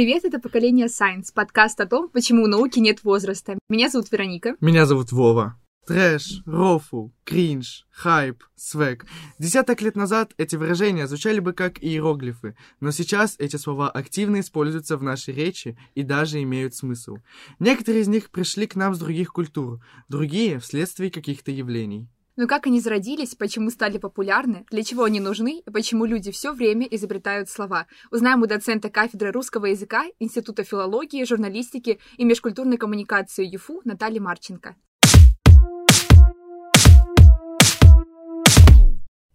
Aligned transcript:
Привет, 0.00 0.24
это 0.24 0.38
«Поколение 0.38 0.86
Science», 0.86 1.26
подкаст 1.34 1.78
о 1.78 1.84
том, 1.84 2.08
почему 2.08 2.44
у 2.44 2.46
науки 2.46 2.78
нет 2.78 3.04
возраста. 3.04 3.58
Меня 3.68 3.90
зовут 3.90 4.10
Вероника. 4.10 4.56
Меня 4.58 4.86
зовут 4.86 5.12
Вова. 5.12 5.60
Трэш, 5.86 6.40
рофл, 6.46 7.08
кринж, 7.22 7.86
хайп, 7.90 8.42
свек. 8.56 9.04
Десяток 9.38 9.82
лет 9.82 9.96
назад 9.96 10.32
эти 10.38 10.56
выражения 10.56 11.06
звучали 11.06 11.40
бы 11.40 11.52
как 11.52 11.84
иероглифы, 11.84 12.56
но 12.80 12.92
сейчас 12.92 13.34
эти 13.38 13.56
слова 13.56 13.90
активно 13.90 14.40
используются 14.40 14.96
в 14.96 15.02
нашей 15.02 15.34
речи 15.34 15.76
и 15.94 16.02
даже 16.02 16.42
имеют 16.42 16.74
смысл. 16.74 17.18
Некоторые 17.58 18.00
из 18.00 18.08
них 18.08 18.30
пришли 18.30 18.66
к 18.66 18.76
нам 18.76 18.94
с 18.94 18.98
других 18.98 19.34
культур, 19.34 19.84
другие— 20.08 20.58
вследствие 20.60 21.10
каких-то 21.10 21.50
явлений. 21.50 22.08
Но 22.40 22.46
как 22.46 22.66
они 22.66 22.80
зародились, 22.80 23.34
почему 23.34 23.68
стали 23.68 23.98
популярны, 23.98 24.64
для 24.70 24.82
чего 24.82 25.04
они 25.04 25.20
нужны 25.20 25.58
и 25.58 25.70
почему 25.70 26.06
люди 26.06 26.30
все 26.30 26.54
время 26.54 26.86
изобретают 26.90 27.50
слова, 27.50 27.86
узнаем 28.10 28.40
у 28.40 28.46
доцента 28.46 28.88
кафедры 28.88 29.30
русского 29.30 29.66
языка 29.66 30.06
Института 30.20 30.64
филологии, 30.64 31.22
журналистики 31.24 31.98
и 32.16 32.24
межкультурной 32.24 32.78
коммуникации 32.78 33.44
ЮФУ 33.44 33.82
Натальи 33.84 34.20
Марченко. 34.20 34.74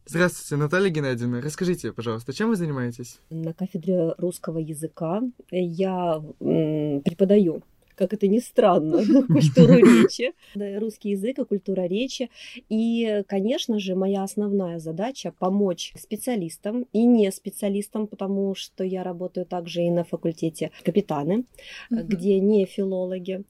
Здравствуйте, 0.08 0.56
Наталья 0.56 0.90
Геннадьевна. 0.90 1.42
Расскажите, 1.42 1.94
пожалуйста, 1.94 2.34
чем 2.34 2.50
вы 2.50 2.56
занимаетесь? 2.56 3.20
На 3.30 3.54
кафедре 3.54 4.16
русского 4.18 4.58
языка 4.58 5.22
я 5.52 6.24
преподаю 6.40 7.62
как 7.96 8.14
это 8.14 8.28
ни 8.28 8.40
странно, 8.40 9.04
культуру 9.28 9.76
речи, 9.76 10.34
русский 10.56 11.12
язык 11.12 11.40
и 11.40 11.46
культура 11.46 11.88
речи. 11.88 12.30
И, 12.70 13.24
конечно 13.28 13.80
же, 13.80 13.96
моя 13.96 14.24
основная 14.24 14.80
задача 14.80 15.34
помочь 15.38 15.94
специалистам 15.98 16.86
и 16.94 17.06
не 17.06 17.32
специалистам, 17.32 18.08
потому 18.08 18.56
что 18.56 18.84
я 18.84 19.04
работаю 19.04 19.46
также 19.46 19.84
и 19.84 19.90
на 19.90 20.04
факультете 20.04 20.72
капитаны, 20.84 21.46
где 21.90 22.40
не 22.40 22.66
филологи. 22.66 23.44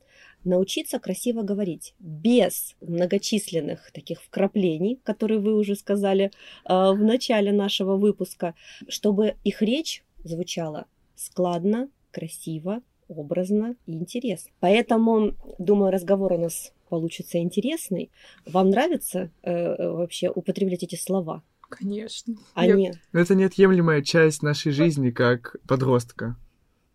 Научиться 0.46 1.00
красиво 1.00 1.42
говорить 1.42 1.96
без 1.98 2.76
многочисленных 2.80 3.92
таких 3.92 4.22
вкраплений, 4.22 5.00
которые 5.04 5.40
вы 5.40 5.56
уже 5.56 5.76
сказали 5.76 6.26
э, 6.26 6.30
в 6.70 7.04
начале 7.04 7.52
нашего 7.52 7.98
выпуска, 7.98 8.54
чтобы 8.88 9.38
их 9.44 9.64
речь 9.64 10.04
звучала 10.24 10.86
складно, 11.16 11.90
красиво, 12.12 12.82
образно 13.08 13.76
и 13.86 13.94
интересно. 13.94 14.52
Поэтому, 14.60 15.34
думаю, 15.60 15.92
разговор 15.92 16.34
у 16.34 16.38
нас 16.38 16.74
получится 16.90 17.38
интересный. 17.40 18.12
Вам 18.46 18.70
нравится 18.70 19.32
э, 19.44 19.92
вообще 19.92 20.30
употреблять 20.30 20.84
эти 20.84 20.96
слова? 20.96 21.44
Конечно. 21.70 22.36
Они... 22.54 22.92
Я... 23.12 23.20
Это 23.20 23.36
неотъемлемая 23.36 24.02
часть 24.02 24.44
нашей 24.44 24.72
жизни 24.72 25.12
как 25.12 25.56
подростка. 25.68 26.36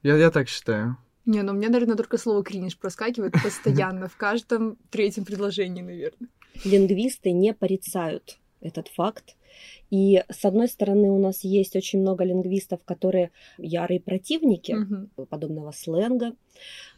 Я, 0.02 0.16
я 0.16 0.30
так 0.30 0.48
считаю. 0.48 0.96
Не, 1.26 1.42
ну 1.42 1.52
меня, 1.52 1.68
наверное, 1.68 1.96
только 1.96 2.18
слово 2.18 2.42
кринж 2.42 2.78
проскакивает 2.78 3.34
постоянно 3.42 4.08
в 4.08 4.16
каждом 4.16 4.76
третьем 4.90 5.24
предложении, 5.24 5.82
наверное. 5.82 6.28
Лингвисты 6.64 7.32
не 7.32 7.52
порицают 7.52 8.38
этот 8.60 8.88
факт. 8.88 9.36
И 9.90 10.22
с 10.28 10.44
одной 10.44 10.68
стороны 10.68 11.10
у 11.10 11.18
нас 11.18 11.44
есть 11.44 11.76
очень 11.76 12.00
много 12.00 12.24
лингвистов, 12.24 12.80
которые 12.84 13.30
ярые 13.58 14.00
противники 14.00 14.72
угу. 14.72 15.26
подобного 15.26 15.72
сленга, 15.72 16.34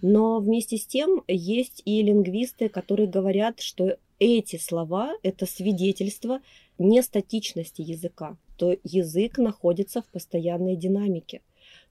но 0.03 0.39
вместе 0.41 0.77
с 0.77 0.87
тем 0.87 1.23
есть 1.27 1.83
и 1.85 2.03
лингвисты, 2.03 2.69
которые 2.69 3.09
говорят, 3.09 3.61
что 3.61 3.97
эти 4.19 4.57
слова 4.57 5.15
это 5.23 5.47
свидетельство 5.47 6.41
нестатичности 6.79 7.83
языка, 7.83 8.37
то 8.57 8.77
язык 8.85 9.39
находится 9.39 10.03
в 10.03 10.07
постоянной 10.07 10.77
динамике 10.77 11.41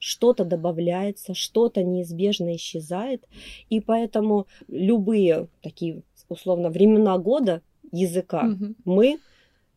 что-то 0.01 0.45
добавляется, 0.45 1.33
что-то 1.33 1.83
неизбежно 1.83 2.55
исчезает, 2.55 3.27
и 3.69 3.79
поэтому 3.79 4.47
любые 4.67 5.47
такие 5.61 6.01
условно 6.27 6.69
времена 6.69 7.17
года 7.17 7.61
языка 7.91 8.47
угу. 8.47 8.73
мы 8.83 9.19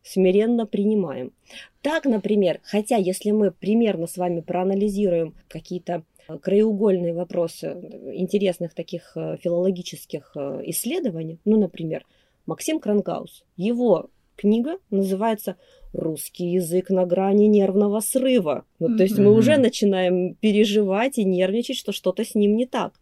смиренно 0.05 0.65
принимаем. 0.65 1.33
Так, 1.81 2.05
например, 2.05 2.59
хотя 2.63 2.95
если 2.95 3.31
мы 3.31 3.51
примерно 3.51 4.07
с 4.07 4.17
вами 4.17 4.41
проанализируем 4.41 5.35
какие-то 5.47 6.03
э, 6.27 6.37
краеугольные 6.37 7.13
вопросы 7.13 7.75
интересных 8.13 8.73
таких 8.73 9.11
э, 9.15 9.37
филологических 9.41 10.31
э, 10.35 10.61
исследований, 10.65 11.39
ну, 11.43 11.59
например, 11.59 12.05
Максим 12.45 12.79
Крангаус, 12.79 13.43
его 13.57 14.09
книга 14.35 14.77
называется 14.91 15.55
русский 15.93 16.51
язык 16.51 16.89
на 16.89 17.05
грани 17.05 17.45
нервного 17.45 17.99
срыва. 17.99 18.65
Ну, 18.79 18.89
mm-hmm. 18.89 18.97
то 18.97 19.03
есть 19.03 19.17
мы 19.17 19.33
уже 19.33 19.57
начинаем 19.57 20.35
переживать 20.35 21.17
и 21.17 21.23
нервничать, 21.23 21.77
что 21.77 21.91
что-то 21.91 22.23
с 22.25 22.35
ним 22.35 22.55
не 22.55 22.65
так. 22.65 22.93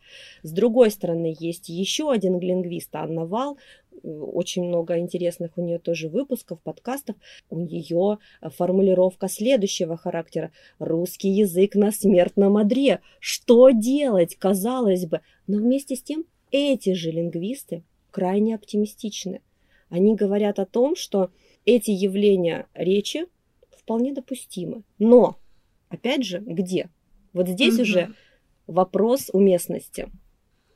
С 0.44 0.52
другой 0.52 0.92
стороны, 0.92 1.36
есть 1.38 1.70
еще 1.70 2.12
один 2.12 2.40
лингвист, 2.40 2.96
Анна 2.96 3.26
Вал, 3.26 3.58
очень 4.04 4.66
много 4.66 4.98
интересных 5.00 5.58
у 5.58 5.62
нее 5.62 5.80
тоже 5.80 6.10
выпусков, 6.10 6.62
подкастов. 6.62 7.16
У 7.50 7.60
нее 7.60 8.20
формулировка 8.42 9.28
следующего 9.28 9.98
характера. 9.98 10.52
Русский 10.80 11.30
язык 11.30 11.76
на 11.76 11.92
смертном 11.92 12.58
одре. 12.58 13.00
Что 13.20 13.70
делать, 13.72 14.36
казалось 14.36 15.06
бы. 15.06 15.22
Но 15.48 15.58
вместе 15.58 15.96
с 15.96 16.04
тем 16.04 16.26
эти 16.52 16.94
же 16.94 17.12
лингвисты 17.12 17.84
крайне 18.12 18.56
оптимистичны. 18.56 19.42
Они 19.90 20.16
говорят 20.16 20.60
о 20.60 20.66
том, 20.66 20.96
что 20.96 21.30
эти 21.66 21.92
явления 21.92 22.68
речи 22.74 23.26
вполне 23.72 24.14
допустимы. 24.14 24.84
Но, 25.00 25.38
опять 25.90 26.24
же, 26.24 26.40
где? 26.40 26.90
Вот 27.34 27.48
здесь 27.48 27.76
угу. 27.76 27.84
уже 27.84 28.14
вопрос 28.68 29.30
уместности. 29.34 30.10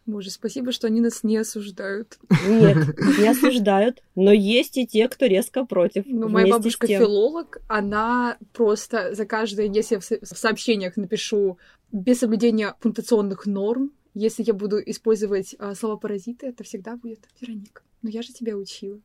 Боже, 0.07 0.31
спасибо, 0.31 0.71
что 0.71 0.87
они 0.87 1.01
нас 1.01 1.23
не 1.23 1.35
осуждают. 1.35 2.17
Нет, 2.47 2.77
не 3.19 3.27
осуждают, 3.27 4.01
но 4.15 4.31
есть 4.31 4.77
и 4.77 4.87
те, 4.87 5.09
кто 5.09 5.25
резко 5.25 5.65
против. 5.65 6.05
Ну, 6.07 6.29
моя 6.29 6.47
бабушка 6.47 6.87
филолог, 6.87 7.57
она 7.67 8.37
просто 8.53 9.13
за 9.13 9.25
каждое, 9.25 9.67
если 9.67 9.95
я 9.95 9.99
в 9.99 10.37
сообщениях 10.37 10.95
напишу 10.95 11.57
без 11.91 12.19
соблюдения 12.19 12.73
пунктуационных 12.79 13.45
норм, 13.45 13.91
если 14.13 14.43
я 14.43 14.53
буду 14.53 14.79
использовать 14.79 15.55
а, 15.59 15.75
слова 15.75 15.97
паразиты, 15.97 16.47
это 16.47 16.63
всегда 16.63 16.95
будет 16.95 17.27
Вероника. 17.41 17.83
Ну 18.01 18.09
я 18.09 18.21
же 18.21 18.31
тебя 18.31 18.55
учила. 18.55 19.01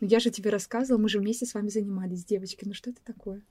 Ну 0.00 0.06
я 0.06 0.20
же 0.20 0.30
тебе 0.30 0.50
рассказывала, 0.50 1.00
мы 1.00 1.08
же 1.08 1.18
вместе 1.18 1.46
с 1.46 1.54
вами 1.54 1.68
занимались, 1.68 2.26
девочки. 2.26 2.64
Ну 2.66 2.74
что 2.74 2.90
это 2.90 3.00
такое? 3.04 3.42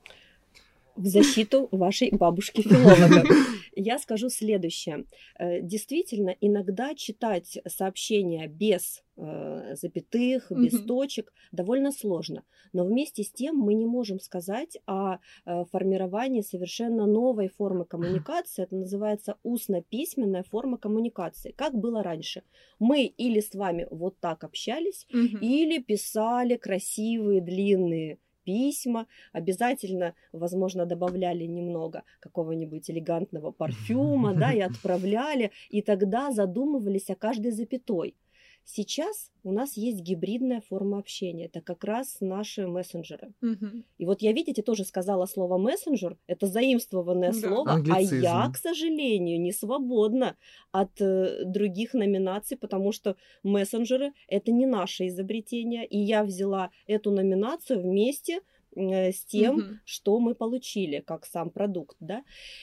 В 0.96 1.06
защиту 1.06 1.68
вашей 1.70 2.10
бабушки-филолога. 2.10 3.24
Я 3.74 3.98
скажу 3.98 4.28
следующее. 4.28 5.06
Э, 5.38 5.60
действительно, 5.62 6.36
иногда 6.40 6.94
читать 6.94 7.58
сообщения 7.66 8.46
без 8.46 9.02
э, 9.16 9.74
запятых, 9.74 10.50
без 10.50 10.74
mm-hmm. 10.74 10.86
точек 10.86 11.32
довольно 11.52 11.90
сложно. 11.90 12.44
Но 12.74 12.84
вместе 12.84 13.22
с 13.22 13.32
тем 13.32 13.56
мы 13.56 13.74
не 13.74 13.86
можем 13.86 14.20
сказать 14.20 14.78
о 14.86 15.16
э, 15.16 15.64
формировании 15.70 16.42
совершенно 16.42 17.06
новой 17.06 17.48
формы 17.48 17.86
коммуникации. 17.86 18.64
Это 18.64 18.76
называется 18.76 19.36
устно-письменная 19.42 20.42
форма 20.42 20.76
коммуникации. 20.76 21.52
Как 21.52 21.74
было 21.74 22.02
раньше? 22.02 22.42
Мы 22.78 23.04
или 23.04 23.40
с 23.40 23.54
вами 23.54 23.86
вот 23.90 24.18
так 24.20 24.44
общались, 24.44 25.06
mm-hmm. 25.12 25.38
или 25.40 25.78
писали 25.78 26.56
красивые 26.56 27.40
длинные 27.40 28.18
письма, 28.44 29.06
обязательно, 29.32 30.14
возможно, 30.32 30.86
добавляли 30.86 31.44
немного 31.44 32.02
какого-нибудь 32.20 32.90
элегантного 32.90 33.50
парфюма, 33.58 34.34
да, 34.34 34.52
и 34.52 34.60
отправляли, 34.60 35.50
и 35.70 35.82
тогда 35.82 36.30
задумывались 36.32 37.10
о 37.10 37.14
каждой 37.14 37.52
запятой. 37.52 38.14
Сейчас 38.64 39.30
у 39.42 39.52
нас 39.52 39.76
есть 39.76 40.00
гибридная 40.00 40.60
форма 40.60 40.98
общения. 40.98 41.46
Это 41.46 41.60
как 41.60 41.84
раз 41.84 42.18
наши 42.20 42.66
мессенджеры. 42.66 43.32
Угу. 43.42 43.82
И 43.98 44.06
вот 44.06 44.22
я, 44.22 44.32
видите, 44.32 44.62
тоже 44.62 44.84
сказала 44.84 45.26
слово 45.26 45.58
мессенджер. 45.58 46.16
Это 46.26 46.46
заимствованное 46.46 47.32
да. 47.32 47.38
слово. 47.38 47.72
Англицизм. 47.72 48.14
А 48.14 48.18
я, 48.18 48.50
к 48.52 48.56
сожалению, 48.56 49.40
не 49.40 49.52
свободна 49.52 50.36
от 50.70 51.00
э, 51.00 51.44
других 51.44 51.94
номинаций, 51.94 52.56
потому 52.56 52.92
что 52.92 53.16
мессенджеры 53.42 54.12
это 54.28 54.52
не 54.52 54.66
наше 54.66 55.08
изобретение. 55.08 55.86
И 55.86 55.98
я 55.98 56.22
взяла 56.22 56.70
эту 56.86 57.10
номинацию 57.10 57.80
вместе 57.80 58.40
э, 58.76 59.10
с 59.10 59.24
тем, 59.24 59.56
угу. 59.56 59.64
что 59.84 60.20
мы 60.20 60.34
получили 60.34 61.00
как 61.00 61.26
сам 61.26 61.50
продукт. 61.50 61.96
Да? 61.98 62.22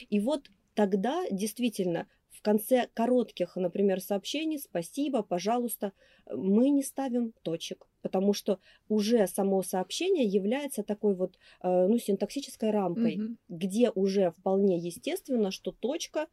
И 0.10 0.20
вот 0.20 0.50
тогда 0.76 1.26
действительно 1.30 2.08
в 2.40 2.42
конце 2.42 2.88
коротких, 2.94 3.58
например, 3.58 4.00
сообщений 4.00 4.60
«спасибо», 4.60 5.24
«пожалуйста» 5.24 5.92
мы 6.34 6.70
не 6.70 6.84
ставим 6.84 7.34
точек, 7.42 7.86
потому 8.02 8.32
что 8.32 8.60
уже 8.88 9.28
само 9.28 9.62
сообщение 9.62 10.24
является 10.24 10.84
такой 10.84 11.16
вот 11.16 11.38
э, 11.62 11.88
ну, 11.88 11.98
синтаксической 11.98 12.72
рамкой, 12.72 13.18
угу. 13.18 13.36
где 13.50 13.90
уже 13.90 14.32
вполне 14.32 14.78
естественно, 14.78 15.52
что 15.52 15.74
точка 15.74 16.28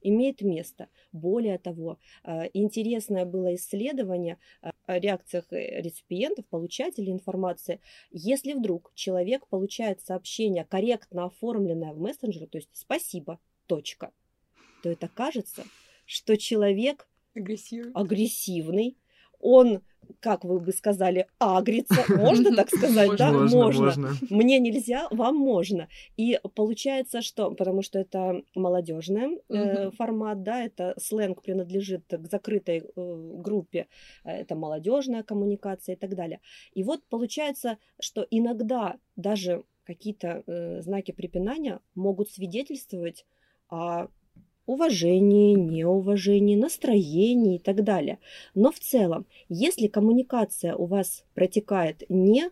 имеет 0.00 0.42
место. 0.42 0.90
Более 1.10 1.58
того, 1.58 1.98
э, 2.22 2.50
интересное 2.52 3.24
было 3.24 3.56
исследование 3.56 4.38
э, 4.62 4.70
о 4.86 5.00
реакциях 5.00 5.46
реципиентов, 5.50 6.46
получателей 6.46 7.10
информации. 7.10 7.80
Если 8.12 8.52
вдруг 8.52 8.92
человек 8.94 9.48
получает 9.48 10.02
сообщение, 10.02 10.64
корректно 10.64 11.24
оформленное 11.24 11.94
в 11.94 11.98
мессенджере, 11.98 12.46
то 12.46 12.58
есть 12.58 12.70
«спасибо», 12.74 13.40
точка, 13.66 14.12
то 14.82 14.88
это 14.90 15.08
кажется, 15.08 15.64
что 16.06 16.36
человек 16.36 17.08
Агрессирует. 17.34 17.94
агрессивный, 17.96 18.96
он, 19.40 19.82
как 20.20 20.44
вы 20.44 20.58
бы 20.58 20.72
сказали, 20.72 21.26
агрится, 21.38 21.94
можно 22.08 22.56
так 22.56 22.70
сказать, 22.70 23.16
да? 23.16 23.32
Можно, 23.32 23.84
можно. 23.84 24.14
Мне 24.30 24.58
нельзя, 24.58 25.06
вам 25.10 25.36
можно. 25.36 25.88
И 26.16 26.40
получается, 26.54 27.22
что, 27.22 27.50
потому 27.52 27.82
что 27.82 27.98
это 27.98 28.42
молодежный 28.54 29.40
Мгм. 29.48 29.92
формат, 29.92 30.42
да, 30.42 30.64
это 30.64 30.94
сленг 30.98 31.42
принадлежит 31.42 32.04
к 32.10 32.26
закрытой 32.28 32.78
э, 32.78 32.82
группе, 32.96 33.86
э, 34.24 34.30
это 34.30 34.56
молодежная 34.56 35.22
коммуникация 35.22 35.94
и 35.94 35.98
так 35.98 36.14
далее. 36.14 36.40
И 36.72 36.82
вот 36.82 37.04
получается, 37.08 37.78
что 38.00 38.26
иногда 38.30 38.96
даже 39.16 39.62
какие-то 39.84 40.42
э, 40.46 40.82
знаки 40.82 41.12
препинания 41.12 41.80
могут 41.94 42.30
свидетельствовать 42.30 43.24
о 43.70 44.08
уважении, 44.68 45.54
неуважении, 45.54 46.54
настроении 46.54 47.56
и 47.56 47.58
так 47.58 47.82
далее. 47.82 48.18
Но 48.54 48.70
в 48.70 48.78
целом, 48.78 49.26
если 49.48 49.86
коммуникация 49.86 50.76
у 50.76 50.84
вас 50.84 51.24
протекает 51.34 52.02
не 52.10 52.50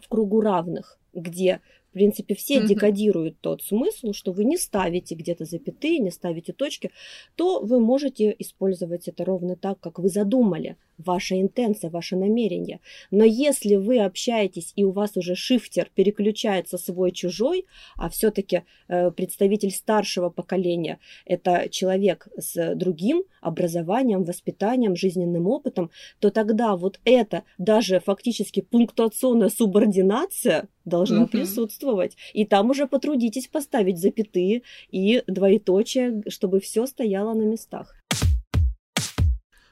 в 0.00 0.08
кругу 0.08 0.40
равных, 0.40 1.00
где, 1.12 1.60
принципе, 1.96 2.34
все 2.34 2.58
Мгм. 2.58 2.66
декодируют 2.66 3.40
тот 3.40 3.62
смысл, 3.62 4.12
что 4.12 4.32
вы 4.32 4.44
не 4.44 4.58
ставите 4.58 5.14
где-то 5.14 5.46
запятые, 5.46 5.98
не 5.98 6.10
ставите 6.10 6.52
точки, 6.52 6.90
то 7.36 7.60
вы 7.60 7.80
можете 7.80 8.36
использовать 8.38 9.08
это 9.08 9.24
ровно 9.24 9.56
так, 9.56 9.80
как 9.80 9.98
вы 9.98 10.10
задумали, 10.10 10.76
ваша 10.98 11.40
интенция, 11.40 11.90
ваше 11.90 12.16
намерение. 12.16 12.80
Но 13.10 13.24
если 13.24 13.76
вы 13.76 14.00
общаетесь 14.00 14.72
и 14.76 14.84
у 14.84 14.90
вас 14.92 15.16
уже 15.16 15.34
шифтер 15.34 15.90
переключается 15.94 16.76
свой-чужой, 16.76 17.64
а 17.96 18.08
все-таки 18.10 18.62
представитель 18.88 19.70
старшего 19.70 20.28
поколения 20.28 20.98
это 21.24 21.68
человек 21.70 22.28
с 22.36 22.74
другим 22.74 23.24
образованием, 23.40 24.24
воспитанием, 24.24 24.96
жизненным 24.96 25.46
опытом, 25.46 25.90
то 26.20 26.30
тогда 26.30 26.76
вот 26.76 27.00
это 27.04 27.44
даже 27.58 28.00
фактически 28.00 28.60
пунктуационная 28.60 29.48
субординация 29.48 30.68
должна 30.86 31.20
Мгм. 31.20 31.28
присутствовать. 31.28 32.16
И 32.32 32.46
там 32.46 32.70
уже 32.70 32.86
потрудитесь 32.86 33.48
поставить 33.48 33.98
запятые 33.98 34.62
и 34.90 35.22
двоеточие, 35.26 36.22
чтобы 36.28 36.60
все 36.60 36.86
стояло 36.86 37.34
на 37.34 37.42
местах. 37.42 37.94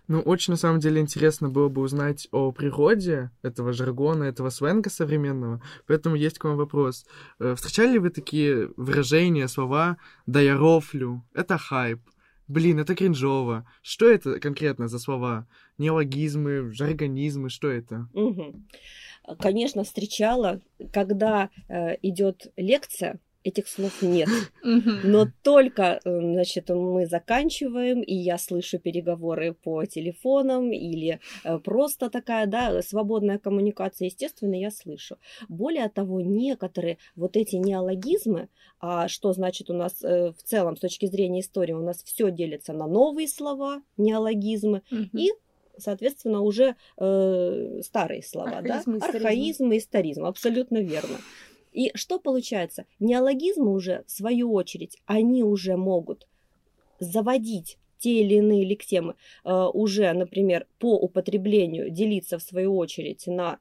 Ну, 0.06 0.20
очень 0.20 0.52
на 0.52 0.58
самом 0.58 0.80
деле 0.80 1.00
интересно 1.00 1.48
было 1.48 1.70
бы 1.70 1.80
узнать 1.80 2.28
о 2.30 2.52
природе 2.52 3.30
этого 3.42 3.72
жаргона, 3.72 4.24
этого 4.24 4.50
сленга 4.50 4.90
современного. 4.90 5.62
Поэтому 5.86 6.14
есть 6.14 6.38
к 6.38 6.44
вам 6.44 6.58
вопрос. 6.58 7.06
Э, 7.40 7.54
Встречали 7.54 7.92
ли 7.94 7.98
вы 7.98 8.10
такие 8.10 8.68
выражения, 8.76 9.48
слова 9.48 9.96
«да 10.26 10.42
я 10.42 10.58
рофлю», 10.58 11.24
«это 11.32 11.56
хайп», 11.56 12.00
«блин, 12.48 12.78
это 12.78 12.94
кринжово». 12.94 13.66
Что 13.82 14.10
это 14.10 14.40
конкретно 14.40 14.88
за 14.88 14.98
слова? 14.98 15.46
Неологизмы, 15.78 16.72
жаргонизмы, 16.72 17.50
что 17.50 17.68
это? 17.68 18.08
Мгм. 18.12 18.66
Конечно, 19.38 19.84
встречала, 19.84 20.60
когда 20.92 21.50
э, 21.68 21.96
идет 22.02 22.52
лекция, 22.56 23.20
этих 23.44 23.68
слов 23.68 24.02
нет. 24.02 24.28
Но 24.62 25.28
только, 25.42 26.00
э, 26.04 26.20
значит, 26.20 26.70
мы 26.70 27.06
заканчиваем, 27.06 28.00
и 28.02 28.14
я 28.14 28.38
слышу 28.38 28.78
переговоры 28.78 29.52
по 29.52 29.84
телефонам 29.84 30.72
или 30.72 31.20
э, 31.44 31.58
просто 31.58 32.10
такая, 32.10 32.46
да, 32.46 32.82
свободная 32.82 33.38
коммуникация, 33.38 34.06
естественно, 34.06 34.54
я 34.54 34.70
слышу. 34.70 35.18
Более 35.48 35.88
того, 35.88 36.20
некоторые 36.20 36.98
вот 37.14 37.36
эти 37.36 37.56
неологизмы, 37.56 38.48
а 38.80 39.08
что 39.08 39.32
значит 39.32 39.70
у 39.70 39.74
нас 39.74 40.02
э, 40.02 40.32
в 40.32 40.42
целом 40.42 40.76
с 40.76 40.80
точки 40.80 41.06
зрения 41.06 41.40
истории, 41.40 41.72
у 41.72 41.82
нас 41.82 42.02
все 42.02 42.30
делится 42.30 42.72
на 42.72 42.86
новые 42.86 43.28
слова, 43.28 43.82
неологизмы, 43.96 44.82
и 45.12 45.32
соответственно, 45.76 46.40
уже 46.40 46.76
э, 46.98 47.80
старые 47.82 48.22
слова, 48.22 48.58
Архаизмы, 48.58 48.68
да? 48.68 48.98
историзмы. 48.98 49.18
Архаизмы, 49.18 49.78
историзм, 49.78 50.24
абсолютно 50.24 50.78
верно. 50.78 51.18
И 51.74 51.90
что 51.94 52.18
получается? 52.18 52.86
Неологизмы 53.00 53.72
уже, 53.72 54.04
в 54.06 54.10
свою 54.10 54.52
очередь, 54.54 54.96
они 55.06 55.42
уже 55.42 55.76
могут 55.76 56.26
заводить 57.00 57.78
те 57.98 58.20
или 58.20 58.36
иные 58.36 58.64
лексемы 58.64 59.16
э, 59.44 59.52
уже, 59.72 60.12
например, 60.12 60.66
по 60.78 60.94
употреблению 60.96 61.90
делиться 61.90 62.38
в 62.38 62.42
свою 62.42 62.76
очередь 62.76 63.26
на 63.26 63.58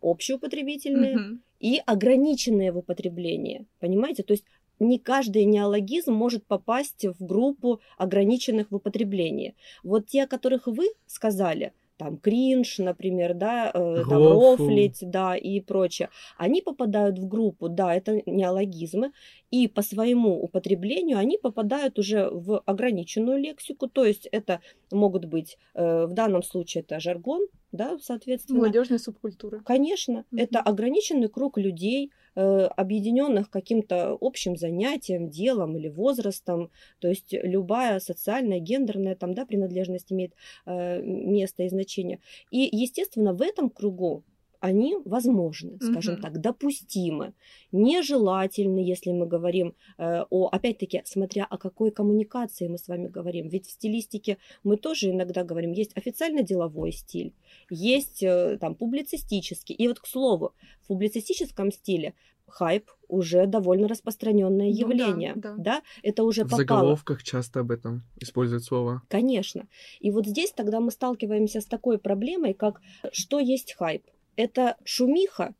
общеупотребительные 0.00 1.16
Мгм. 1.16 1.42
и 1.58 1.82
ограниченные 1.84 2.70
в 2.70 2.78
употреблении. 2.78 3.66
Понимаете? 3.80 4.22
То 4.22 4.32
есть 4.34 4.44
не 4.78 5.00
каждый 5.00 5.44
неологизм 5.44 6.12
может 6.12 6.46
попасть 6.46 7.04
в 7.04 7.24
группу 7.24 7.80
ограниченных 7.96 8.70
в 8.70 8.76
употреблении. 8.76 9.56
Вот 9.82 10.06
те, 10.06 10.22
о 10.22 10.26
которых 10.28 10.68
вы 10.68 10.86
сказали, 11.06 11.72
там 11.98 12.16
кринж, 12.18 12.78
например, 12.78 13.34
да, 13.34 13.70
э, 13.74 14.04
там 14.08 14.22
Рофл. 14.28 14.62
рофлить, 14.64 14.98
да, 15.02 15.36
и 15.36 15.60
прочее, 15.60 16.08
они 16.36 16.62
попадают 16.62 17.18
в 17.18 17.26
группу, 17.28 17.68
да, 17.68 17.94
это 17.94 18.22
неологизмы, 18.26 19.12
и 19.50 19.68
по 19.68 19.82
своему 19.82 20.40
употреблению 20.42 21.18
они 21.18 21.38
попадают 21.38 21.98
уже 21.98 22.30
в 22.30 22.62
ограниченную 22.66 23.38
лексику, 23.38 23.88
то 23.88 24.04
есть 24.04 24.26
это 24.32 24.60
могут 24.90 25.24
быть, 25.26 25.58
э, 25.74 26.06
в 26.06 26.12
данном 26.14 26.42
случае 26.42 26.82
это 26.82 27.00
жаргон, 27.00 27.46
да, 27.72 27.98
соответственно, 28.00 28.60
Молодежная 28.60 28.98
субкультура. 28.98 29.60
Конечно, 29.64 30.24
Мгм. 30.30 30.40
это 30.40 30.60
ограниченный 30.60 31.28
круг 31.28 31.58
людей, 31.58 32.10
объединенных 32.40 33.50
каким-то 33.50 34.16
общим 34.20 34.56
занятием, 34.56 35.28
делом 35.28 35.76
или 35.76 35.88
возрастом. 35.88 36.70
То 37.00 37.08
есть 37.08 37.32
любая 37.32 38.00
социальная, 38.00 38.60
гендерная 38.60 39.16
там, 39.16 39.34
да, 39.34 39.44
принадлежность 39.44 40.12
имеет 40.12 40.34
э, 40.66 41.00
место 41.02 41.64
и 41.64 41.68
значение. 41.68 42.20
И, 42.50 42.68
естественно, 42.70 43.34
в 43.34 43.42
этом 43.42 43.70
кругу 43.70 44.24
они 44.60 44.96
возможны, 45.04 45.78
скажем 45.80 46.14
Мгм. 46.14 46.22
так, 46.22 46.40
допустимы, 46.40 47.32
нежелательны, 47.72 48.78
если 48.80 49.12
мы 49.12 49.26
говорим 49.26 49.74
э, 49.98 50.24
о, 50.30 50.48
опять-таки, 50.48 51.02
смотря 51.04 51.44
о 51.44 51.58
какой 51.58 51.90
коммуникации 51.90 52.68
мы 52.68 52.78
с 52.78 52.88
вами 52.88 53.08
говорим. 53.08 53.48
Ведь 53.48 53.66
в 53.66 53.70
стилистике 53.70 54.38
мы 54.64 54.76
тоже 54.76 55.10
иногда 55.10 55.44
говорим, 55.44 55.72
есть 55.72 55.96
официально-деловой 55.96 56.92
стиль, 56.92 57.34
есть 57.70 58.22
э, 58.22 58.58
там 58.60 58.74
публицистический. 58.74 59.74
И 59.74 59.88
вот, 59.88 59.98
к 60.00 60.06
слову, 60.06 60.52
в 60.82 60.88
публицистическом 60.88 61.70
стиле 61.72 62.14
хайп 62.46 62.90
уже 63.08 63.46
довольно 63.46 63.88
распространенное 63.88 64.68
Ну 64.68 64.72
да, 64.74 64.78
явление. 64.80 65.34
да. 65.36 65.82
это 66.02 66.24
уже 66.24 66.44
В 66.44 66.50
попало. 66.50 66.62
заголовках 66.62 67.22
часто 67.22 67.60
об 67.60 67.70
этом 67.70 68.04
используют 68.20 68.64
слово. 68.64 69.02
Конечно. 69.08 69.66
И 70.00 70.10
вот 70.10 70.26
здесь 70.26 70.52
тогда 70.52 70.80
мы 70.80 70.90
сталкиваемся 70.90 71.60
с 71.60 71.66
такой 71.66 71.98
проблемой, 71.98 72.54
как 72.54 72.80
что 73.12 73.38
есть 73.38 73.74
хайп? 73.74 74.02
Это 74.38 74.76
шумиха? 74.84 75.54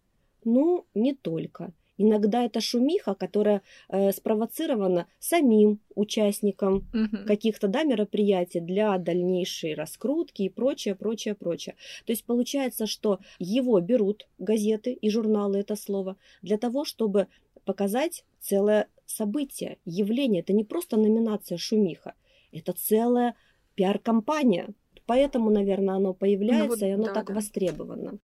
Ну, 0.45 0.87
не 0.95 1.13
только. 1.13 1.73
Иногда 1.97 2.45
это 2.45 2.61
шумиха, 2.61 3.17
которая 3.17 3.63
э, 3.89 4.13
спровоцирована 4.13 5.09
самим 5.19 5.81
участником 5.97 6.87
Мгм. 6.93 7.27
каких-то 7.27 7.67
да, 7.67 7.83
мероприятий 7.83 8.61
для 8.61 8.97
дальнейшей 8.99 9.75
раскрутки 9.75 10.43
и 10.43 10.49
прочее, 10.49 10.95
прочее, 10.95 11.35
прочее. 11.35 11.75
То 12.07 12.13
есть 12.13 12.25
получается, 12.25 12.87
что 12.87 13.19
его 13.41 13.81
берут 13.81 14.29
газеты 14.39 14.93
и 14.93 15.11
журналы, 15.11 15.59
это 15.59 15.75
слово, 15.75 16.17
для 16.43 16.57
того, 16.57 16.85
чтобы 16.85 17.27
показать 17.65 18.25
целое 18.39 18.87
событие, 19.07 19.79
явление. 19.85 20.43
Это 20.43 20.53
не 20.53 20.63
просто 20.63 20.97
номинация 20.97 21.59
шумиха, 21.59 22.15
это 22.53 22.75
целая 22.75 23.35
пиар-компания. 23.75 24.69
Поэтому, 25.07 25.51
наверное, 25.51 25.97
оно 25.97 26.15
появляется, 26.15 26.65
Ну 26.65 26.69
вот 26.69 26.83
и 26.83 26.91
оно 26.91 27.05
да, 27.07 27.15
так 27.15 27.27
да. 27.27 27.35
востребовано. 27.35 28.19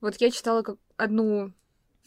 Вот 0.00 0.16
я 0.20 0.30
читала 0.30 0.62
как 0.62 0.76
одну 0.96 1.52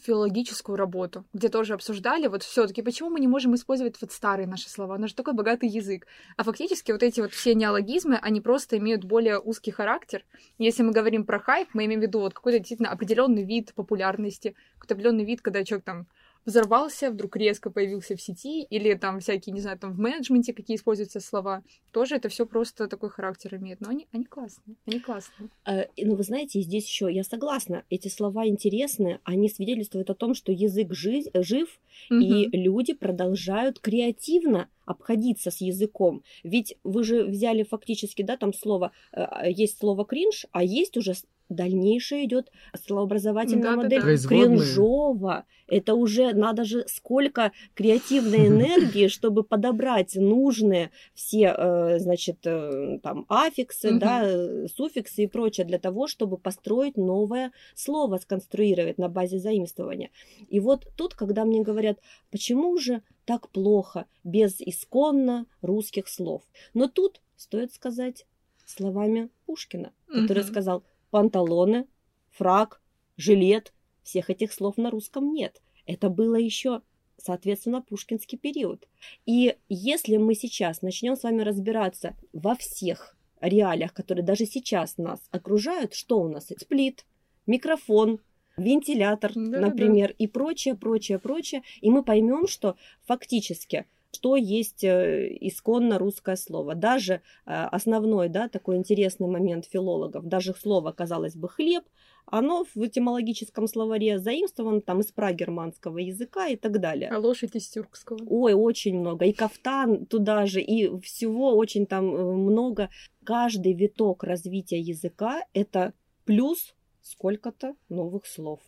филологическую 0.02 0.76
работу, 0.76 1.24
где 1.32 1.48
тоже 1.48 1.74
обсуждали, 1.74 2.26
вот 2.26 2.42
все 2.42 2.66
таки 2.66 2.82
почему 2.82 3.10
мы 3.10 3.20
не 3.20 3.28
можем 3.28 3.54
использовать 3.54 4.00
вот 4.00 4.10
старые 4.12 4.46
наши 4.46 4.68
слова, 4.68 4.98
же 5.06 5.14
такой 5.14 5.34
богатый 5.34 5.68
язык. 5.68 6.06
А 6.36 6.42
фактически 6.42 6.92
вот 6.92 7.02
эти 7.02 7.20
вот 7.20 7.32
все 7.32 7.54
неологизмы, 7.54 8.18
они 8.20 8.40
просто 8.40 8.78
имеют 8.78 9.04
более 9.04 9.38
узкий 9.38 9.70
характер. 9.70 10.24
Если 10.58 10.82
мы 10.82 10.92
говорим 10.92 11.24
про 11.24 11.38
хайп, 11.38 11.68
мы 11.72 11.84
имеем 11.84 12.00
в 12.00 12.02
виду 12.02 12.20
вот 12.20 12.34
какой-то 12.34 12.58
действительно 12.58 12.90
определенный 12.90 13.44
вид 13.44 13.72
популярности, 13.74 14.56
какой-то 14.74 14.94
определенный 14.94 15.24
вид, 15.24 15.40
когда 15.40 15.64
человек 15.64 15.84
там 15.84 16.06
взорвался, 16.44 17.10
вдруг 17.10 17.36
резко 17.36 17.70
появился 17.70 18.16
в 18.16 18.20
сети, 18.22 18.62
или 18.62 18.94
там 18.94 19.20
всякие, 19.20 19.52
не 19.52 19.60
знаю, 19.60 19.78
там 19.78 19.92
в 19.92 19.98
менеджменте 19.98 20.52
какие 20.52 20.76
используются 20.76 21.20
слова, 21.20 21.62
тоже 21.92 22.16
это 22.16 22.28
все 22.28 22.46
просто 22.46 22.88
такой 22.88 23.10
характер 23.10 23.56
имеет. 23.56 23.80
Но 23.80 23.88
они, 23.90 24.06
они 24.12 24.24
классные, 24.24 24.76
они 24.86 25.00
классные. 25.00 25.48
Э, 25.66 25.84
и, 25.96 26.04
Ну, 26.04 26.16
вы 26.16 26.22
знаете, 26.24 26.60
здесь 26.60 26.86
еще 26.86 27.08
я 27.12 27.24
согласна, 27.24 27.84
эти 27.90 28.08
слова 28.08 28.46
интересны, 28.46 29.20
они 29.24 29.48
свидетельствуют 29.48 30.10
о 30.10 30.14
том, 30.14 30.34
что 30.34 30.52
язык 30.52 30.92
жи- 30.92 31.30
жив, 31.34 31.80
и 32.10 32.14
Мгм. 32.14 32.50
люди 32.52 32.92
продолжают 32.92 33.78
креативно 33.78 34.68
обходиться 34.84 35.50
с 35.50 35.60
языком. 35.60 36.22
Ведь 36.42 36.76
вы 36.82 37.04
же 37.04 37.24
взяли 37.24 37.62
фактически, 37.62 38.22
да, 38.22 38.36
там 38.36 38.52
слово, 38.52 38.90
э, 39.12 39.50
есть 39.50 39.78
слово 39.78 40.04
кринж, 40.04 40.46
а 40.50 40.64
есть 40.64 40.96
уже 40.96 41.14
дальнейшая 41.52 42.24
идет 42.24 42.50
словообразовательная 42.84 43.62
Да-да-да. 43.62 43.82
модель 43.82 44.02
Производные. 44.02 44.46
кринжово. 44.58 45.44
Это 45.68 45.94
уже 45.94 46.34
надо 46.34 46.64
же 46.64 46.84
сколько 46.88 47.52
креативной 47.74 48.46
энергии, 48.48 49.08
чтобы 49.08 49.42
подобрать 49.42 50.14
нужные 50.16 50.90
все, 51.14 51.54
э, 51.56 51.98
значит, 51.98 52.38
э, 52.44 52.98
там 53.02 53.24
аффиксы, 53.28 53.92
да, 53.98 54.66
суффиксы 54.68 55.24
и 55.24 55.26
прочее 55.26 55.66
для 55.66 55.78
того, 55.78 56.06
чтобы 56.06 56.36
построить 56.38 56.96
новое 56.96 57.52
слово, 57.74 58.18
сконструировать 58.18 58.98
на 58.98 59.08
базе 59.08 59.38
заимствования. 59.38 60.10
И 60.48 60.60
вот 60.60 60.86
тут, 60.96 61.14
когда 61.14 61.44
мне 61.44 61.62
говорят, 61.62 61.98
почему 62.30 62.76
же 62.78 63.02
так 63.24 63.48
плохо 63.50 64.06
без 64.24 64.60
исконно 64.60 65.46
русских 65.62 66.08
слов? 66.08 66.42
Но 66.74 66.88
тут 66.88 67.20
стоит 67.36 67.72
сказать 67.72 68.26
словами 68.64 69.28
Пушкина, 69.46 69.92
который 70.06 70.42
Мгм. 70.44 70.48
сказал 70.50 70.82
панталоны, 71.12 71.86
фрак, 72.30 72.82
жилет. 73.16 73.72
Всех 74.02 74.30
этих 74.30 74.52
слов 74.52 74.78
на 74.78 74.90
русском 74.90 75.32
нет. 75.32 75.62
Это 75.86 76.08
было 76.08 76.34
еще, 76.34 76.82
соответственно, 77.18 77.82
пушкинский 77.82 78.36
период. 78.36 78.88
И 79.26 79.56
если 79.68 80.16
мы 80.16 80.34
сейчас 80.34 80.82
начнем 80.82 81.14
с 81.14 81.22
вами 81.22 81.42
разбираться 81.42 82.16
во 82.32 82.56
всех 82.56 83.16
реалиях, 83.40 83.94
которые 83.94 84.24
даже 84.24 84.46
сейчас 84.46 84.96
нас 84.98 85.20
окружают, 85.30 85.94
что 85.94 86.20
у 86.20 86.28
нас? 86.28 86.48
Сплит, 86.58 87.04
микрофон, 87.46 88.18
вентилятор, 88.56 89.32
Да-да-да. 89.34 89.66
например, 89.68 90.14
и 90.18 90.26
прочее, 90.26 90.74
прочее, 90.74 91.20
прочее. 91.20 91.62
И 91.80 91.90
мы 91.90 92.02
поймем, 92.02 92.48
что 92.48 92.76
фактически 93.04 93.86
что 94.14 94.36
есть 94.36 94.84
э, 94.84 95.36
исконно 95.40 95.98
русское 95.98 96.36
слово. 96.36 96.74
Даже 96.74 97.14
э, 97.14 97.20
основной, 97.46 98.28
да, 98.28 98.48
такой 98.48 98.76
интересный 98.76 99.26
момент 99.26 99.66
филологов, 99.66 100.26
даже 100.26 100.54
слово, 100.54 100.92
казалось 100.92 101.34
бы, 101.34 101.48
хлеб, 101.48 101.84
оно 102.26 102.64
в 102.74 102.76
этимологическом 102.76 103.66
словаре 103.66 104.18
заимствовано 104.18 104.80
там 104.80 105.00
из 105.00 105.10
прагерманского 105.12 105.98
языка 105.98 106.48
и 106.48 106.56
так 106.56 106.80
далее. 106.80 107.10
А 107.10 107.18
лошадь 107.18 107.56
из 107.56 107.68
тюркского. 107.68 108.18
Ой, 108.26 108.54
очень 108.54 108.98
много. 108.98 109.24
И 109.24 109.32
кафтан 109.32 110.06
туда 110.06 110.46
же, 110.46 110.60
и 110.60 111.00
всего 111.00 111.56
очень 111.56 111.86
там 111.86 112.14
э, 112.14 112.32
много. 112.32 112.90
Каждый 113.24 113.72
виток 113.72 114.24
развития 114.24 114.80
языка– 114.80 115.44
это 115.52 115.94
плюс 116.24 116.74
сколько-то 117.02 117.74
новых 117.88 118.26
слов. 118.26 118.60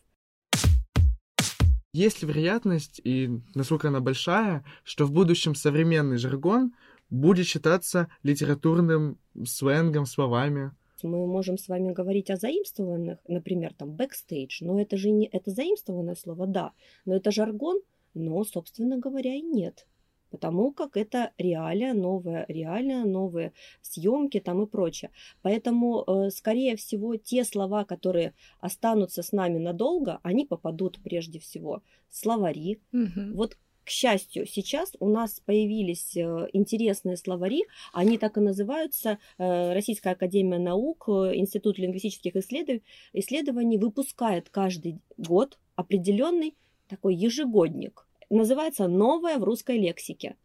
Есть 1.94 2.22
ли 2.22 2.28
вероятность, 2.28 3.00
и 3.04 3.30
насколько 3.54 3.86
она 3.86 4.00
большая, 4.00 4.64
что 4.82 5.06
в 5.06 5.12
будущем 5.12 5.54
современный 5.54 6.16
жаргон 6.16 6.72
будет 7.08 7.46
считаться 7.46 8.08
литературным 8.24 9.16
сленгом, 9.46 10.04
словами? 10.04 10.72
Мы 11.04 11.24
можем 11.28 11.56
с 11.56 11.68
вами 11.68 11.92
говорить 11.92 12.30
о 12.30 12.36
заимствованных, 12.36 13.20
например, 13.28 13.74
там 13.74 13.92
бэкстейдж, 13.92 14.64
но 14.64 14.80
это 14.80 14.96
же 14.96 15.12
не 15.12 15.28
это 15.28 15.52
заимствованное 15.52 16.16
слово, 16.16 16.48
да, 16.48 16.72
но 17.04 17.14
это 17.14 17.30
жаргон, 17.30 17.80
но, 18.12 18.42
собственно 18.42 18.98
говоря, 18.98 19.32
и 19.32 19.42
нет. 19.42 19.86
Потому 20.34 20.72
как 20.72 20.96
это 20.96 21.30
реалия, 21.38 21.94
новая 21.94 22.44
реалия, 22.48 23.04
новые 23.04 23.52
съемки 23.82 24.40
там 24.40 24.62
и 24.62 24.66
прочее. 24.66 25.10
Поэтому, 25.42 26.02
э, 26.02 26.30
скорее 26.30 26.74
всего, 26.74 27.14
те 27.14 27.44
слова, 27.44 27.84
которые 27.84 28.32
останутся 28.58 29.22
с 29.22 29.30
нами 29.30 29.58
надолго, 29.58 30.18
они 30.24 30.44
попадут 30.44 30.98
прежде 31.04 31.38
всего 31.38 31.82
в 32.10 32.16
словари, 32.16 32.80
Мгм. 32.90 33.34
вот, 33.36 33.56
к 33.84 33.90
счастью, 33.90 34.46
сейчас 34.46 34.96
у 34.98 35.08
нас 35.08 35.40
появились 35.46 36.16
э, 36.16 36.48
интересные 36.52 37.16
словари, 37.16 37.62
они 37.92 38.18
так 38.18 38.36
и 38.36 38.40
называются. 38.40 39.18
э, 39.38 39.72
Российская 39.72 40.10
академия 40.14 40.58
наук, 40.58 41.04
Институт 41.08 41.78
лингвистических 41.78 42.34
исследов- 42.34 42.82
исследований 43.12 43.78
выпускает 43.78 44.50
каждый 44.50 44.98
год 45.16 45.58
определенный 45.76 46.54
такой 46.88 47.14
ежегодник. 47.14 48.06
Называется 48.34 48.88
«Новое 48.88 49.38
в 49.38 49.44
русской 49.44 49.78
лексике». 49.78 50.36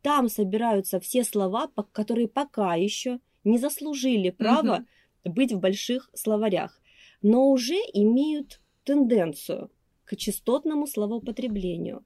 Там 0.00 0.28
собираются 0.28 0.98
все 0.98 1.24
слова, 1.24 1.70
которые 1.92 2.26
пока 2.26 2.74
еще 2.74 3.20
не 3.44 3.58
заслужили 3.58 4.30
право 4.30 4.84
быть 5.24 5.52
в 5.52 5.60
больших 5.60 6.10
словарях, 6.14 6.80
но 7.20 7.50
уже 7.50 7.74
имеют 7.92 8.60
тенденцию 8.84 9.70
к 10.04 10.16
частотному 10.16 10.86
словоупотреблению. 10.86 12.04